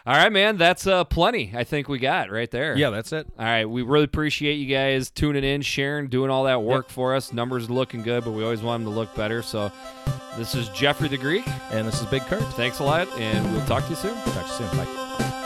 [0.06, 0.56] All right, man.
[0.56, 1.52] That's uh, plenty.
[1.54, 2.76] I think we got right there.
[2.76, 3.26] yeah, that's it.
[3.38, 3.64] All right.
[3.64, 7.32] We really appreciate you guys tuning in, sharing, doing all that work for us.
[7.32, 9.42] Numbers looking good, but we always want them to look better.
[9.42, 9.70] So,
[10.36, 11.46] this is Jeffrey the Greek.
[11.70, 12.42] And this is Big Kurt.
[12.54, 14.14] Thanks a lot, and we'll talk to you soon.
[14.14, 14.76] Talk to you soon.
[14.84, 15.38] Bye.